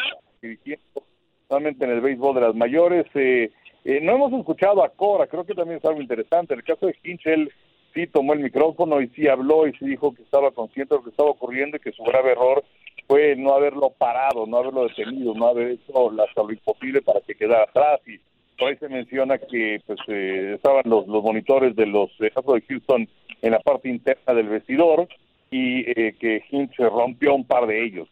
dirigiendo 0.40 1.03
solamente 1.47 1.85
en 1.85 1.90
el 1.92 2.01
béisbol 2.01 2.35
de 2.35 2.40
las 2.40 2.55
mayores. 2.55 3.07
Eh, 3.14 3.51
eh, 3.85 4.01
no 4.03 4.14
hemos 4.14 4.33
escuchado 4.33 4.83
a 4.83 4.88
Cora, 4.90 5.27
creo 5.27 5.44
que 5.44 5.55
también 5.55 5.79
es 5.79 5.85
algo 5.85 6.01
interesante. 6.01 6.55
En 6.55 6.61
el 6.61 6.64
caso 6.64 6.87
de 6.87 6.97
Hinch, 7.05 7.27
él 7.27 7.53
sí 7.94 8.07
tomó 8.07 8.33
el 8.33 8.40
micrófono 8.40 9.01
y 9.01 9.09
sí 9.09 9.29
habló 9.29 9.66
y 9.66 9.73
sí 9.75 9.87
dijo 9.87 10.14
que 10.14 10.23
estaba 10.23 10.51
consciente 10.51 10.94
de 10.94 10.99
lo 10.99 11.05
que 11.05 11.11
estaba 11.11 11.31
ocurriendo 11.31 11.77
y 11.77 11.81
que 11.81 11.92
su 11.92 12.03
grave 12.03 12.33
error 12.33 12.64
fue 13.07 13.37
no 13.37 13.55
haberlo 13.55 13.90
parado, 13.90 14.47
no 14.47 14.59
haberlo 14.59 14.88
detenido, 14.88 15.35
no 15.35 15.47
haber 15.49 15.73
hecho 15.73 16.11
hasta 16.11 16.42
lo 16.42 16.53
imposible 16.53 17.01
para 17.03 17.21
que 17.21 17.35
quedara 17.35 17.64
atrás 17.64 18.01
y 18.07 18.21
por 18.59 18.68
ahí 18.68 18.77
se 18.77 18.88
menciona 18.88 19.38
que 19.38 19.81
pues 19.87 19.99
eh, 20.09 20.55
estaban 20.57 20.83
los, 20.87 21.07
los 21.07 21.23
monitores 21.23 21.77
de 21.77 21.87
los 21.87 22.11
de 22.18 22.33
Houston 22.68 23.09
en 23.42 23.53
la 23.53 23.61
parte 23.61 23.88
interna 23.88 24.35
del 24.35 24.49
vestidor 24.49 25.09
y 25.51 25.90
eh, 25.90 26.14
que 26.18 26.42
Hinch 26.51 26.77
rompió 26.79 27.35
un 27.35 27.44
par 27.44 27.66
de 27.66 27.85
ellos. 27.85 28.09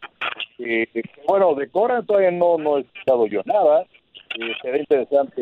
Eh, 0.59 0.87
bueno, 1.27 1.53
de 1.55 1.69
Cora 1.69 2.01
todavía 2.01 2.31
no, 2.31 2.57
no 2.57 2.77
he 2.77 2.81
escuchado 2.81 3.27
yo 3.27 3.41
nada. 3.45 3.85
Eh, 4.39 4.53
será 4.61 4.77
interesante 4.77 5.41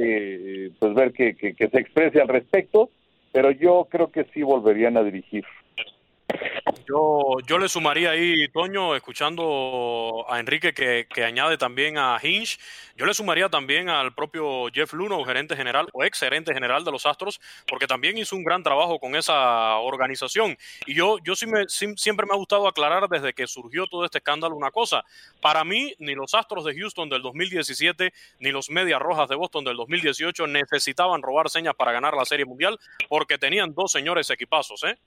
eh, 0.66 0.72
pues 0.80 0.94
ver 0.94 1.14
que, 1.14 1.36
que, 1.36 1.54
que, 1.54 1.70
se 1.70 1.80
exprese 1.80 2.22
al 2.22 2.28
respecto, 2.28 2.90
pero 3.32 3.52
yo 3.52 3.88
creo 3.90 4.12
que 4.12 4.26
sí 4.34 4.44
volverían 4.44 4.98
a 4.98 5.04
dirigir. 5.04 5.46
Yo, 6.88 7.38
yo 7.48 7.58
le 7.58 7.70
sumaría 7.70 8.12
ahí, 8.12 8.48
Toño, 8.50 8.96
escuchando 8.96 10.26
a 10.30 10.40
Enrique 10.40 10.74
que, 10.74 11.08
que, 11.12 11.24
añade 11.24 11.58
también 11.58 11.98
a 11.98 12.20
Hinch, 12.22 12.60
yo 12.96 13.06
le 13.06 13.14
sumaría 13.14 13.50
también 13.50 13.90
al 13.90 14.14
propio 14.14 14.68
Jeff 14.74 14.94
Luno, 14.94 15.24
gerente 15.24 15.56
general 15.56 15.88
o 15.94 16.04
ex 16.04 16.20
gerente 16.20 16.54
general 16.54 16.84
de 16.84 16.92
los 16.92 17.06
Astros, 17.06 17.40
porque 17.68 17.88
también 17.88 18.18
hizo 18.18 18.36
un 18.36 18.44
gran 18.44 18.62
trabajo 18.62 19.00
con 19.00 19.16
esa 19.16 19.78
organización. 19.78 20.58
Y 20.86 20.94
yo, 20.96 21.18
yo 21.24 21.36
sí 21.36 21.48
me, 21.48 21.68
siempre 21.68 22.26
me 22.26 22.34
ha 22.34 22.38
gustado 22.38 22.68
aclarar 22.68 23.08
desde 23.10 23.34
que 23.34 23.48
surgió 23.48 23.88
todo 23.88 24.06
este 24.06 24.20
escándalo 24.20 24.56
una 24.56 24.72
cosa. 24.72 25.04
Para 25.42 25.64
mí, 25.64 25.94
ni 26.00 26.14
los 26.14 26.34
Astros 26.34 26.66
de 26.66 26.76
Houston 26.76 27.10
del 27.10 27.22
2017, 27.22 28.14
ni 28.40 28.52
los 28.52 28.70
Medias 28.70 29.02
Rojas 29.02 29.28
de 29.28 29.36
Boston 29.36 29.64
del 29.64 29.78
2018 29.78 30.48
necesitaban 30.48 31.22
robar 31.22 31.50
señas 31.50 31.76
para 31.76 31.92
ganar 31.92 32.14
la 32.14 32.26
Serie 32.26 32.46
Mundial, 32.46 32.80
porque 33.10 33.38
tenían 33.38 33.74
dos 33.74 33.92
señores 33.92 34.30
equipazos, 34.30 34.84
¿eh? 34.84 34.98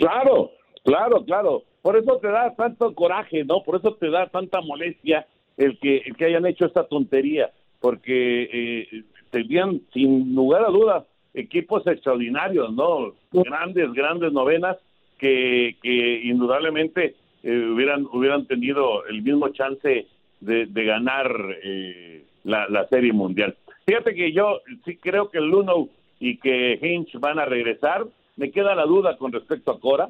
Claro, 0.00 0.50
claro, 0.82 1.24
claro. 1.26 1.62
Por 1.82 1.96
eso 1.96 2.16
te 2.18 2.28
da 2.28 2.54
tanto 2.56 2.94
coraje, 2.94 3.44
¿no? 3.44 3.62
Por 3.62 3.76
eso 3.76 3.94
te 3.94 4.10
da 4.10 4.26
tanta 4.28 4.60
molestia 4.62 5.26
el 5.58 5.78
que, 5.78 5.98
el 5.98 6.16
que 6.16 6.24
hayan 6.24 6.46
hecho 6.46 6.64
esta 6.64 6.88
tontería, 6.88 7.50
porque 7.80 8.48
eh, 8.50 9.04
tenían 9.30 9.82
sin 9.92 10.34
lugar 10.34 10.64
a 10.64 10.70
dudas 10.70 11.04
equipos 11.34 11.86
extraordinarios, 11.86 12.72
¿no? 12.72 13.12
Grandes, 13.30 13.92
grandes 13.92 14.32
novenas 14.32 14.78
que, 15.18 15.76
que 15.82 16.22
indudablemente 16.24 17.14
eh, 17.42 17.70
hubieran 17.72 18.06
hubieran 18.10 18.46
tenido 18.46 19.04
el 19.06 19.22
mismo 19.22 19.50
chance 19.50 20.06
de, 20.40 20.66
de 20.66 20.84
ganar 20.84 21.30
eh, 21.62 22.24
la, 22.44 22.68
la 22.68 22.86
Serie 22.88 23.12
Mundial. 23.12 23.54
Fíjate 23.86 24.14
que 24.14 24.32
yo 24.32 24.60
sí 24.86 24.96
creo 24.96 25.28
que 25.28 25.40
Luno 25.40 25.88
y 26.18 26.38
que 26.38 26.78
Hinch 26.80 27.18
van 27.20 27.38
a 27.38 27.44
regresar, 27.44 28.06
me 28.40 28.50
queda 28.50 28.74
la 28.74 28.86
duda 28.86 29.18
con 29.18 29.32
respecto 29.32 29.70
a 29.70 29.78
Cora, 29.78 30.08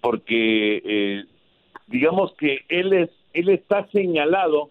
porque 0.00 0.80
eh, 0.84 1.24
digamos 1.88 2.32
que 2.34 2.60
él 2.68 2.92
es 2.92 3.10
él 3.32 3.48
está 3.48 3.86
señalado 3.88 4.70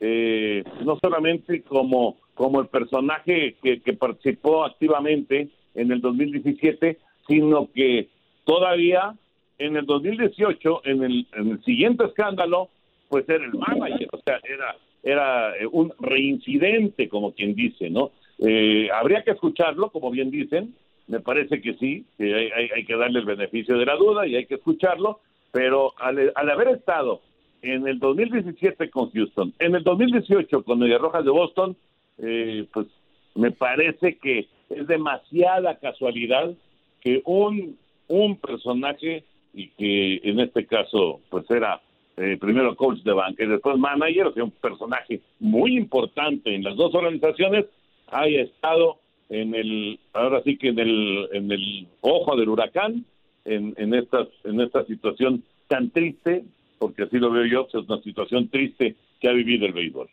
eh, 0.00 0.64
no 0.84 0.98
solamente 1.00 1.62
como 1.62 2.16
como 2.34 2.60
el 2.60 2.66
personaje 2.66 3.54
que, 3.62 3.80
que, 3.80 3.92
participó 3.92 4.64
activamente 4.64 5.48
en 5.76 5.92
el 5.92 6.00
2017, 6.00 6.98
sino 7.28 7.70
que 7.72 8.08
todavía 8.44 9.14
en 9.58 9.76
el 9.76 9.86
2018, 9.86 10.82
en 10.86 11.04
el, 11.04 11.26
en 11.36 11.52
el 11.52 11.62
siguiente 11.62 12.04
escándalo, 12.06 12.70
pues 13.08 13.28
era 13.28 13.44
el 13.44 13.54
manager, 13.54 14.08
o 14.10 14.18
sea, 14.24 14.40
era 14.42 14.74
era 15.04 15.56
eh, 15.56 15.66
un 15.70 15.92
reincidente, 16.00 17.08
como 17.08 17.32
quien 17.32 17.54
dice, 17.54 17.90
¿no? 17.90 18.10
Eh, 18.38 18.88
habría 18.92 19.22
que 19.22 19.30
escucharlo, 19.30 19.90
como 19.90 20.10
bien 20.10 20.32
dicen, 20.32 20.74
me 21.06 21.20
parece 21.20 21.60
que 21.60 21.74
sí, 21.74 22.04
que 22.16 22.52
hay, 22.54 22.84
que 22.84 22.96
darle 22.96 23.20
el 23.20 23.26
beneficio 23.26 23.78
de 23.78 23.86
la 23.86 23.96
duda 23.96 24.26
y 24.26 24.36
hay 24.36 24.46
que 24.46 24.54
escucharlo, 24.54 25.20
pero 25.52 25.92
al, 25.98 26.32
al 26.34 26.50
haber 26.50 26.68
estado 26.68 27.20
en 27.62 27.86
el 27.86 27.98
2017 27.98 28.90
con 28.90 29.10
Houston, 29.10 29.52
en 29.58 29.74
el 29.74 29.82
2018 29.82 30.62
con 30.64 30.78
Media 30.78 30.98
Rojas 30.98 31.24
de 31.24 31.30
Boston, 31.30 31.76
eh, 32.18 32.66
pues 32.72 32.86
me 33.34 33.50
parece 33.50 34.16
que 34.18 34.46
es 34.70 34.86
demasiada 34.86 35.78
casualidad 35.78 36.52
que 37.00 37.22
un, 37.24 37.76
un 38.08 38.36
personaje, 38.36 39.24
y 39.52 39.68
que 39.68 40.20
en 40.28 40.40
este 40.40 40.66
caso 40.66 41.20
pues 41.30 41.48
era 41.50 41.80
eh, 42.16 42.36
primero 42.40 42.76
coach 42.76 42.98
de 43.00 43.12
banca 43.12 43.44
y 43.44 43.46
después 43.46 43.78
manager, 43.78 44.26
o 44.26 44.32
sea, 44.32 44.44
un 44.44 44.50
personaje 44.50 45.20
muy 45.40 45.76
importante 45.76 46.54
en 46.54 46.64
las 46.64 46.76
dos 46.76 46.94
organizaciones, 46.94 47.66
haya 48.08 48.42
estado 48.42 48.98
en 49.28 49.54
el, 49.54 49.98
ahora 50.12 50.42
sí 50.42 50.56
que 50.56 50.68
en 50.68 50.78
el, 50.78 51.28
en 51.32 51.50
el 51.50 51.86
ojo 52.00 52.36
del 52.36 52.48
huracán, 52.48 53.04
en, 53.44 53.74
en, 53.76 53.94
esta, 53.94 54.26
en 54.44 54.60
esta 54.60 54.84
situación 54.84 55.42
tan 55.68 55.90
triste, 55.90 56.44
porque 56.78 57.04
así 57.04 57.18
lo 57.18 57.30
veo 57.30 57.46
yo, 57.46 57.66
es 57.66 57.74
una 57.88 58.00
situación 58.02 58.48
triste 58.48 58.96
que 59.20 59.28
ha 59.28 59.32
vivido 59.32 59.66
el 59.66 59.72
béisbol. 59.72 60.08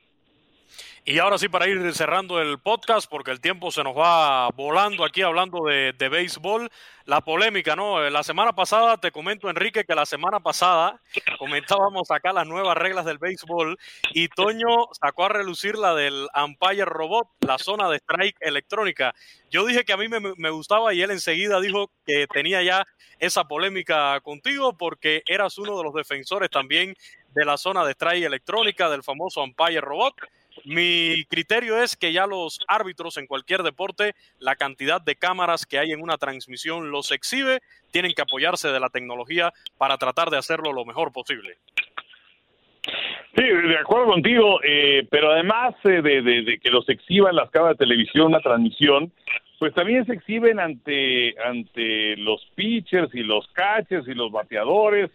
Y 1.03 1.17
ahora 1.17 1.39
sí, 1.39 1.49
para 1.49 1.67
ir 1.67 1.95
cerrando 1.95 2.39
el 2.39 2.59
podcast, 2.59 3.09
porque 3.09 3.31
el 3.31 3.41
tiempo 3.41 3.71
se 3.71 3.83
nos 3.83 3.97
va 3.97 4.49
volando 4.49 5.03
aquí 5.03 5.23
hablando 5.23 5.65
de, 5.65 5.93
de, 5.97 6.09
béisbol, 6.09 6.69
la 7.05 7.21
polémica, 7.21 7.75
¿no? 7.75 8.07
La 8.11 8.21
semana 8.21 8.53
pasada, 8.53 8.97
te 8.97 9.11
comento, 9.11 9.49
Enrique, 9.49 9.83
que 9.83 9.95
la 9.95 10.05
semana 10.05 10.41
pasada 10.41 11.01
comentábamos 11.39 12.11
acá 12.11 12.31
las 12.33 12.45
nuevas 12.45 12.77
reglas 12.77 13.03
del 13.05 13.17
béisbol 13.17 13.79
y 14.13 14.27
Toño 14.27 14.89
sacó 14.91 15.25
a 15.25 15.29
relucir 15.29 15.75
la 15.75 15.95
del 15.95 16.27
umpire 16.35 16.85
robot, 16.85 17.27
la 17.39 17.57
zona 17.57 17.89
de 17.89 17.97
strike 17.97 18.37
electrónica. 18.39 19.15
Yo 19.49 19.65
dije 19.65 19.83
que 19.83 19.93
a 19.93 19.97
mí 19.97 20.07
me, 20.07 20.19
me 20.19 20.49
gustaba 20.51 20.93
y 20.93 21.01
él 21.01 21.09
enseguida 21.09 21.59
dijo 21.59 21.89
que 22.05 22.27
tenía 22.27 22.61
ya 22.61 22.85
esa 23.17 23.45
polémica 23.45 24.19
contigo 24.21 24.77
porque 24.77 25.23
eras 25.25 25.57
uno 25.57 25.75
de 25.79 25.83
los 25.83 25.95
defensores 25.95 26.51
también 26.51 26.95
de 27.33 27.45
la 27.45 27.57
zona 27.57 27.83
de 27.85 27.93
strike 27.93 28.25
electrónica, 28.25 28.87
del 28.87 29.01
famoso 29.01 29.41
umpire 29.41 29.81
robot. 29.81 30.13
Mi 30.65 31.23
criterio 31.25 31.81
es 31.81 31.95
que 31.95 32.13
ya 32.13 32.27
los 32.27 32.59
árbitros 32.67 33.17
en 33.17 33.27
cualquier 33.27 33.63
deporte, 33.63 34.13
la 34.39 34.55
cantidad 34.55 35.01
de 35.01 35.15
cámaras 35.15 35.65
que 35.65 35.79
hay 35.79 35.91
en 35.91 36.01
una 36.01 36.17
transmisión 36.17 36.91
los 36.91 37.11
exhibe, 37.11 37.59
tienen 37.91 38.13
que 38.13 38.21
apoyarse 38.21 38.69
de 38.69 38.79
la 38.79 38.89
tecnología 38.89 39.51
para 39.77 39.97
tratar 39.97 40.29
de 40.29 40.37
hacerlo 40.37 40.73
lo 40.73 40.85
mejor 40.85 41.11
posible. 41.11 41.57
Sí, 43.35 43.43
de 43.43 43.77
acuerdo 43.77 44.07
contigo, 44.07 44.59
eh, 44.63 45.07
pero 45.09 45.31
además 45.31 45.73
eh, 45.85 46.01
de, 46.01 46.21
de, 46.21 46.59
que 46.59 46.69
los 46.69 46.87
exhiban 46.89 47.35
las 47.35 47.49
cámaras 47.49 47.77
de 47.77 47.85
televisión, 47.85 48.27
una 48.27 48.41
transmisión, 48.41 49.11
pues 49.57 49.73
también 49.73 50.05
se 50.05 50.13
exhiben 50.13 50.59
ante, 50.59 51.35
ante 51.39 52.17
los 52.17 52.45
pitchers 52.55 53.13
y 53.13 53.21
los 53.21 53.47
catchers 53.53 54.07
y 54.07 54.13
los 54.13 54.31
bateadores 54.31 55.11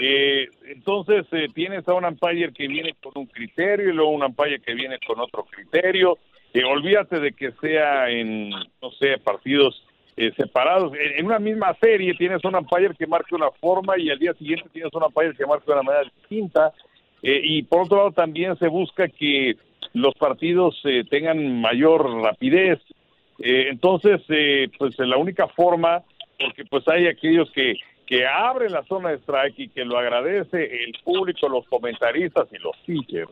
eh, 0.00 0.48
entonces 0.66 1.26
eh, 1.32 1.48
tienes 1.54 1.86
a 1.88 1.94
un 1.94 2.04
umpire 2.04 2.52
que 2.52 2.68
viene 2.68 2.94
con 3.02 3.12
un 3.14 3.26
criterio 3.26 3.90
y 3.90 3.92
luego 3.92 4.10
un 4.10 4.24
umpire 4.24 4.60
que 4.60 4.74
viene 4.74 4.98
con 5.06 5.20
otro 5.20 5.44
criterio. 5.44 6.18
Eh, 6.52 6.64
olvídate 6.64 7.20
de 7.20 7.32
que 7.32 7.52
sea 7.60 8.08
en, 8.10 8.50
no 8.50 8.90
sé, 8.98 9.18
partidos 9.18 9.86
eh, 10.18 10.32
separados. 10.34 10.94
En, 11.18 11.26
una 11.26 11.38
misma 11.38 11.74
serie 11.78 12.14
tienes 12.14 12.42
un 12.42 12.54
umpire 12.54 12.94
que 12.98 13.06
marque 13.06 13.34
una 13.34 13.50
forma 13.50 13.98
y 13.98 14.08
al 14.08 14.18
día 14.18 14.32
siguiente 14.32 14.66
tienes 14.72 14.90
un 14.94 15.02
umpire 15.02 15.34
que 15.34 15.44
marque 15.44 15.70
una 15.70 15.82
manera 15.82 16.04
distinta. 16.04 16.72
Eh, 17.22 17.40
y 17.44 17.62
por 17.64 17.82
otro 17.82 17.98
lado 17.98 18.12
también 18.12 18.56
se 18.56 18.68
busca 18.68 19.08
que 19.08 19.56
los 19.92 20.14
partidos 20.14 20.80
eh, 20.84 21.04
tengan 21.10 21.60
mayor 21.60 22.22
rapidez. 22.22 22.80
Entonces, 23.38 24.22
pues 24.78 24.98
la 24.98 25.18
única 25.18 25.46
forma, 25.48 26.02
porque 26.40 26.64
pues 26.64 26.88
hay 26.88 27.06
aquellos 27.06 27.50
que 27.50 27.74
que 28.06 28.26
abre 28.26 28.70
la 28.70 28.84
zona 28.84 29.10
de 29.10 29.16
strike 29.16 29.58
y 29.58 29.68
que 29.68 29.84
lo 29.84 29.98
agradece 29.98 30.84
el 30.84 30.92
público, 31.04 31.48
los 31.48 31.66
comentaristas 31.66 32.46
y 32.52 32.58
los 32.58 32.76
pitchers. 32.86 33.30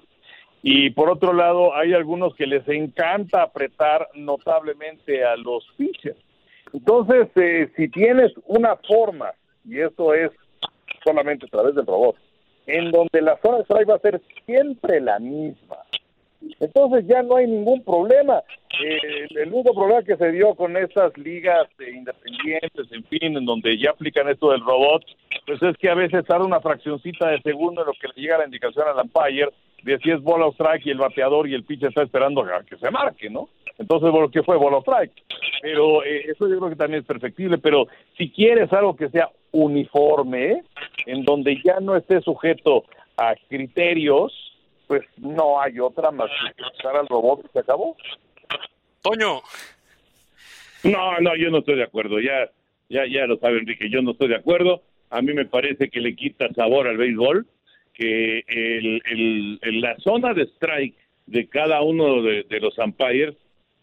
Y 0.62 0.90
por 0.90 1.10
otro 1.10 1.32
lado, 1.32 1.74
hay 1.74 1.92
algunos 1.92 2.34
que 2.34 2.46
les 2.46 2.66
encanta 2.68 3.42
apretar 3.42 4.08
notablemente 4.14 5.24
a 5.24 5.36
los 5.36 5.64
pitchers. 5.76 6.18
Entonces, 6.72 7.28
eh, 7.36 7.70
si 7.76 7.88
tienes 7.88 8.32
una 8.46 8.76
forma, 8.76 9.32
y 9.64 9.78
esto 9.78 10.12
es 10.12 10.30
solamente 11.04 11.46
a 11.46 11.50
través 11.50 11.74
del 11.74 11.86
robot, 11.86 12.16
en 12.66 12.90
donde 12.90 13.20
la 13.20 13.38
zona 13.42 13.58
de 13.58 13.64
strike 13.64 13.90
va 13.90 13.96
a 13.96 14.00
ser 14.00 14.20
siempre 14.46 15.00
la 15.00 15.18
misma, 15.18 15.76
entonces 16.60 17.06
ya 17.06 17.22
no 17.22 17.36
hay 17.36 17.46
ningún 17.46 17.82
problema. 17.84 18.42
Eh, 18.82 19.26
el 19.30 19.52
único 19.52 19.74
problema 19.74 20.02
que 20.02 20.16
se 20.16 20.32
dio 20.32 20.54
con 20.54 20.76
estas 20.76 21.16
ligas 21.18 21.68
eh, 21.78 21.90
independientes, 21.94 22.90
en 22.90 23.04
fin, 23.04 23.36
en 23.36 23.44
donde 23.44 23.78
ya 23.78 23.90
aplican 23.90 24.28
esto 24.28 24.50
del 24.50 24.60
robot, 24.60 25.04
pues 25.46 25.62
es 25.62 25.76
que 25.76 25.90
a 25.90 25.94
veces 25.94 26.24
tarda 26.26 26.44
una 26.44 26.60
fraccioncita 26.60 27.28
de 27.28 27.40
segundo 27.42 27.82
en 27.82 27.86
lo 27.86 27.92
que 27.92 28.08
le 28.08 28.22
llega 28.22 28.38
la 28.38 28.46
indicación 28.46 28.86
al 28.88 29.04
umpire 29.04 29.50
de 29.82 29.98
si 29.98 30.10
es 30.10 30.22
bola 30.22 30.46
o 30.46 30.52
strike 30.52 30.86
y 30.86 30.90
el 30.90 30.98
bateador 30.98 31.48
y 31.48 31.54
el 31.54 31.64
pitcher 31.64 31.90
está 31.90 32.02
esperando 32.02 32.42
a 32.42 32.62
que 32.64 32.76
se 32.76 32.90
marque, 32.90 33.28
¿no? 33.28 33.48
Entonces, 33.78 34.10
bueno, 34.10 34.30
¿qué 34.30 34.42
fue? 34.42 34.56
Bola 34.56 34.78
o 34.78 34.80
strike. 34.80 35.12
Pero 35.60 36.04
eh, 36.04 36.30
eso 36.30 36.48
yo 36.48 36.58
creo 36.58 36.70
que 36.70 36.76
también 36.76 37.00
es 37.00 37.06
perfectible, 37.06 37.58
pero 37.58 37.86
si 38.16 38.30
quieres 38.30 38.72
algo 38.72 38.96
que 38.96 39.10
sea 39.10 39.30
uniforme, 39.52 40.62
en 41.06 41.24
donde 41.24 41.60
ya 41.62 41.80
no 41.80 41.96
esté 41.96 42.20
sujeto 42.22 42.84
a 43.16 43.34
criterios, 43.48 44.43
pues 44.94 45.08
no 45.18 45.60
hay 45.60 45.80
otra 45.80 46.12
más 46.12 46.30
que 46.56 46.62
usar 46.62 46.96
al 46.96 47.08
robot 47.08 47.44
y 47.44 47.48
se 47.52 47.58
acabó. 47.58 47.96
Toño. 49.02 49.40
No, 50.84 51.18
no, 51.20 51.36
yo 51.36 51.50
no 51.50 51.58
estoy 51.58 51.76
de 51.76 51.82
acuerdo. 51.82 52.20
Ya, 52.20 52.48
ya, 52.88 53.04
ya 53.06 53.26
lo 53.26 53.36
sabe 53.38 53.58
Enrique, 53.58 53.90
yo 53.90 54.02
no 54.02 54.12
estoy 54.12 54.28
de 54.28 54.36
acuerdo. 54.36 54.82
A 55.10 55.20
mí 55.20 55.32
me 55.32 55.46
parece 55.46 55.90
que 55.90 56.00
le 56.00 56.14
quita 56.14 56.48
sabor 56.54 56.86
al 56.86 56.96
béisbol, 56.96 57.46
que 57.92 58.44
el, 58.46 59.02
el, 59.04 59.58
el 59.62 59.80
la 59.80 59.96
zona 59.98 60.32
de 60.32 60.42
strike 60.42 60.94
de 61.26 61.48
cada 61.48 61.82
uno 61.82 62.22
de, 62.22 62.44
de, 62.44 62.60
los 62.60 62.78
umpires, 62.78 63.34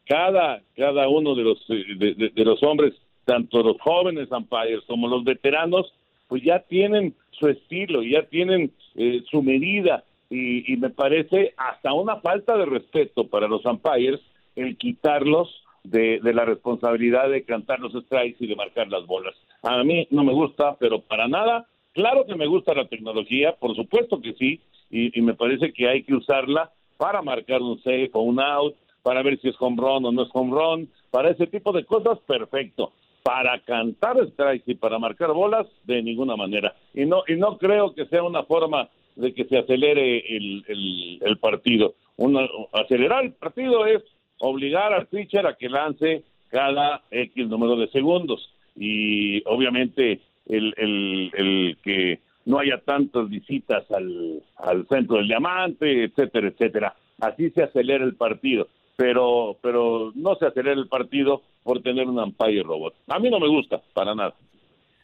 cada, 0.06 0.62
cada 0.78 1.10
uno 1.10 1.36
de 1.36 1.43
los, 1.43 1.67
de, 1.67 2.15
de, 2.15 2.30
de 2.30 2.45
los 2.45 2.63
hombres, 2.63 2.93
tanto 3.26 3.63
los 3.63 3.82
jóvenes 3.82 4.32
umpires 4.32 4.82
como 4.88 5.09
los 5.09 5.26
veteranos, 5.26 5.93
pues 6.30 6.41
ya 6.43 6.59
tienen 6.59 7.16
su 7.32 7.49
estilo, 7.49 8.01
ya 8.01 8.24
tienen 8.24 8.72
eh, 8.95 9.24
su 9.30 9.41
medida, 9.41 10.05
y, 10.32 10.73
y, 10.73 10.77
me 10.77 10.89
parece 10.89 11.53
hasta 11.57 11.93
una 11.93 12.15
falta 12.21 12.57
de 12.57 12.65
respeto 12.65 13.27
para 13.27 13.49
los 13.49 13.65
umpires 13.65 14.21
el 14.55 14.77
quitarlos 14.77 15.49
de, 15.84 16.19
de, 16.21 16.34
la 16.34 16.45
responsabilidad 16.45 17.29
de 17.29 17.43
cantar 17.43 17.79
los 17.82 17.91
strikes 17.91 18.38
y 18.39 18.47
de 18.47 18.55
marcar 18.55 18.88
las 18.88 19.05
bolas. 19.05 19.36
A 19.61 19.84
mí 19.84 20.07
no 20.09 20.23
me 20.23 20.34
gusta, 20.34 20.77
pero 20.79 21.01
para 21.01 21.27
nada. 21.27 21.67
Claro 21.93 22.25
que 22.25 22.36
me 22.36 22.47
gusta 22.47 22.73
la 22.73 22.88
tecnología, 22.88 23.57
por 23.59 23.75
supuesto 23.75 24.21
que 24.21 24.34
sí, 24.34 24.61
y, 24.89 25.17
y 25.17 25.21
me 25.21 25.34
parece 25.34 25.73
que 25.73 25.89
hay 25.89 26.03
que 26.03 26.15
usarla 26.15 26.71
para 26.95 27.21
marcar 27.21 27.61
un 27.61 27.77
safe 27.79 28.11
o 28.13 28.21
un 28.21 28.39
out, 28.39 28.75
para 29.03 29.23
ver 29.23 29.38
si 29.41 29.49
es 29.49 29.55
home 29.59 29.82
run 29.82 30.05
o 30.05 30.11
no 30.13 30.23
es 30.23 30.29
home 30.32 30.51
run, 30.51 30.89
para 31.09 31.32
ese 31.32 31.47
tipo 31.47 31.73
de 31.73 31.84
cosas, 31.84 32.19
perfecto. 32.19 32.93
Para 33.23 33.59
cantar 33.59 34.15
strikes 34.29 34.71
y 34.71 34.75
para 34.75 34.97
marcar 34.97 35.34
bolas, 35.34 35.67
de 35.84 36.01
ninguna 36.01 36.38
manera. 36.38 36.73
Y 36.93 37.05
no, 37.05 37.23
y 37.27 37.36
no 37.36 37.57
creo 37.57 37.93
que 37.93 38.05
sea 38.05 38.23
una 38.23 38.43
forma 38.43 38.89
de 39.16 39.34
que 39.34 39.45
se 39.45 39.57
acelere 39.57 40.20
el, 40.36 40.64
el, 40.68 41.20
el 41.22 41.38
partido. 41.38 41.95
Una, 42.18 42.47
acelerar 42.74 43.26
el 43.26 43.34
partido 43.34 43.86
es 43.86 44.03
obligar 44.39 44.93
al 44.93 45.07
pitcher 45.07 45.45
a 45.45 45.55
que 45.55 45.70
lance 45.70 46.24
cada 46.49 47.03
X 47.12 47.47
número 47.47 47.76
de 47.76 47.88
segundos. 47.89 48.49
Y 48.76 49.43
obviamente 49.47 50.22
el, 50.47 50.74
el, 50.78 51.32
el 51.34 51.78
que 51.84 52.20
no 52.45 52.59
haya 52.59 52.80
tantas 52.80 53.30
visitas 53.30 53.89
al, 53.91 54.41
al 54.57 54.88
centro 54.88 55.18
del 55.18 55.28
diamante, 55.28 56.05
etcétera, 56.05 56.47
etcétera. 56.47 56.95
Así 57.20 57.51
se 57.51 57.64
acelera 57.64 58.03
el 58.03 58.16
partido 58.16 58.68
pero 59.01 59.57
pero 59.64 60.12
no 60.14 60.36
se 60.36 60.45
acelera 60.45 60.80
el 60.80 60.88
partido 60.88 61.41
por 61.64 61.82
tener 61.82 62.07
un 62.07 62.20
umpire 62.20 62.62
robot. 62.62 62.93
A 63.07 63.18
mí 63.18 63.32
no 63.32 63.39
me 63.39 63.47
gusta, 63.47 63.82
para 63.95 64.14
nada. 64.14 64.36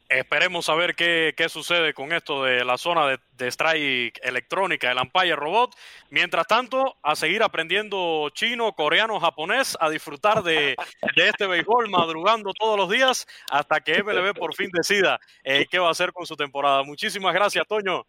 Esperemos 0.10 0.70
a 0.70 0.76
ver 0.76 0.95
qué, 0.95 1.34
qué 1.36 1.49
sucede 1.49 1.93
con 1.93 2.14
esto 2.14 2.43
de 2.43 2.64
la 2.64 2.78
zona 2.78 3.08
de, 3.08 3.20
de 3.38 3.47
strike 3.47 4.20
electrónica, 4.24 4.89
el 4.89 4.97
umpire 4.97 5.36
robot. 5.36 5.76
Mientras 6.10 6.47
tanto, 6.47 6.95
a 7.03 7.16
seguir 7.16 7.43
aprendiendo 7.43 8.30
chino, 8.34 8.72
coreano, 8.72 9.20
japonés, 9.20 9.78
a 9.82 9.89
disfrutar 9.89 10.43
de, 10.43 10.76
de 11.16 11.28
este 11.28 11.45
béisbol, 11.45 11.89
madrugando 11.89 12.53
todos 12.53 12.78
los 12.78 12.89
días 12.89 13.28
hasta 13.51 13.82
que 13.82 14.01
MLB 14.01 14.34
por 14.34 14.55
fin 14.55 14.70
decida 14.72 15.20
eh, 15.43 15.66
qué 15.70 15.78
va 15.78 15.89
a 15.89 15.91
hacer 15.91 16.14
con 16.14 16.26
su 16.26 16.38
temporada. 16.38 16.84
Muchísimas 16.84 17.34
gracias, 17.34 17.68
Toño. 17.68 18.05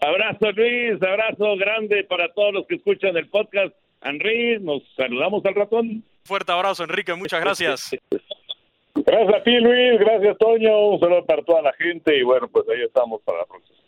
Abrazo 0.00 0.52
Luis, 0.52 1.02
abrazo 1.02 1.56
grande 1.56 2.04
para 2.04 2.32
todos 2.32 2.54
los 2.54 2.66
que 2.68 2.76
escuchan 2.76 3.16
el 3.16 3.28
podcast 3.28 3.74
Henry, 4.02 4.58
nos 4.60 4.82
saludamos 4.96 5.44
al 5.44 5.54
ratón. 5.56 6.04
Fuerte 6.24 6.52
abrazo, 6.52 6.84
Enrique, 6.84 7.14
muchas 7.14 7.40
gracias. 7.40 7.96
Gracias 8.94 9.34
a 9.34 9.42
ti, 9.42 9.58
Luis, 9.58 9.98
gracias, 10.00 10.36
Toño, 10.38 10.88
un 10.88 11.00
saludo 11.00 11.24
para 11.24 11.42
toda 11.42 11.62
la 11.62 11.72
gente 11.74 12.16
y 12.16 12.22
bueno, 12.22 12.48
pues 12.48 12.68
ahí 12.68 12.82
estamos 12.82 13.20
para 13.22 13.38
la 13.38 13.44
próxima. 13.46 13.78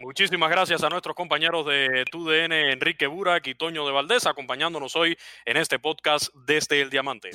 Muchísimas 0.00 0.48
gracias 0.48 0.84
a 0.84 0.88
nuestros 0.88 1.16
compañeros 1.16 1.66
de 1.66 2.04
TUDN, 2.10 2.52
Enrique 2.52 3.08
Burak 3.08 3.48
y 3.48 3.54
Toño 3.56 3.84
de 3.84 3.92
Valdés, 3.92 4.26
acompañándonos 4.26 4.94
hoy 4.94 5.16
en 5.44 5.56
este 5.56 5.80
podcast 5.80 6.32
desde 6.46 6.80
el 6.80 6.88
Diamante. 6.88 7.30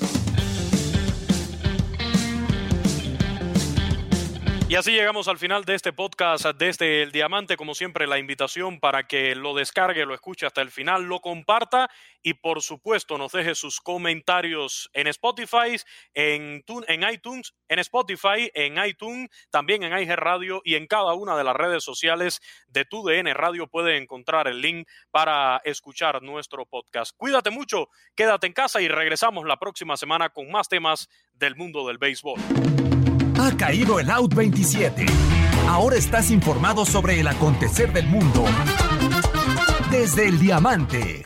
Y 4.74 4.76
así 4.76 4.92
llegamos 4.92 5.28
al 5.28 5.38
final 5.38 5.66
de 5.66 5.76
este 5.76 5.94
podcast 5.94 6.48
desde 6.58 7.04
el 7.04 7.12
Diamante. 7.12 7.58
Como 7.58 7.76
siempre, 7.76 8.08
la 8.08 8.18
invitación 8.18 8.80
para 8.80 9.06
que 9.06 9.36
lo 9.36 9.54
descargue, 9.54 10.04
lo 10.04 10.16
escuche 10.16 10.48
hasta 10.48 10.64
el 10.64 10.72
final, 10.72 11.04
lo 11.04 11.20
comparta 11.20 11.92
y 12.24 12.34
por 12.34 12.64
supuesto 12.64 13.20
nos 13.20 13.34
deje 13.34 13.54
sus 13.54 13.80
comentarios 13.80 14.90
en 14.94 15.06
Spotify, 15.06 15.80
en, 16.16 16.64
en 16.88 17.04
iTunes, 17.08 17.54
en 17.68 17.78
Spotify, 17.78 18.50
en 18.56 18.84
iTunes, 18.84 19.30
también 19.52 19.84
en 19.84 19.96
IG 19.96 20.16
Radio 20.16 20.60
y 20.66 20.74
en 20.74 20.88
cada 20.88 21.14
una 21.14 21.38
de 21.38 21.44
las 21.44 21.56
redes 21.56 21.84
sociales 21.84 22.42
de 22.66 22.84
TUDN 22.84 23.32
Radio 23.36 23.68
puede 23.68 23.98
encontrar 23.98 24.48
el 24.48 24.60
link 24.60 24.88
para 25.12 25.62
escuchar 25.66 26.24
nuestro 26.24 26.66
podcast. 26.66 27.16
Cuídate 27.16 27.52
mucho, 27.52 27.90
quédate 28.16 28.48
en 28.48 28.54
casa 28.54 28.82
y 28.82 28.88
regresamos 28.88 29.46
la 29.46 29.60
próxima 29.60 29.98
semana 29.98 30.30
con 30.30 30.50
más 30.50 30.68
temas 30.68 31.10
del 31.32 31.56
mundo 31.56 31.88
del 31.88 32.00
béisbol. 32.00 32.40
Ha 33.40 33.52
caído 33.58 34.00
el 34.00 34.10
Out 34.10 34.34
27. 34.34 35.06
Ahora 35.68 35.96
estás 35.96 36.30
informado 36.32 36.86
sobre 36.86 37.20
el 37.20 37.28
acontecer 37.28 37.92
del 37.94 38.08
mundo 38.08 38.46
desde 39.92 40.28
el 40.28 40.40
diamante. 40.40 41.26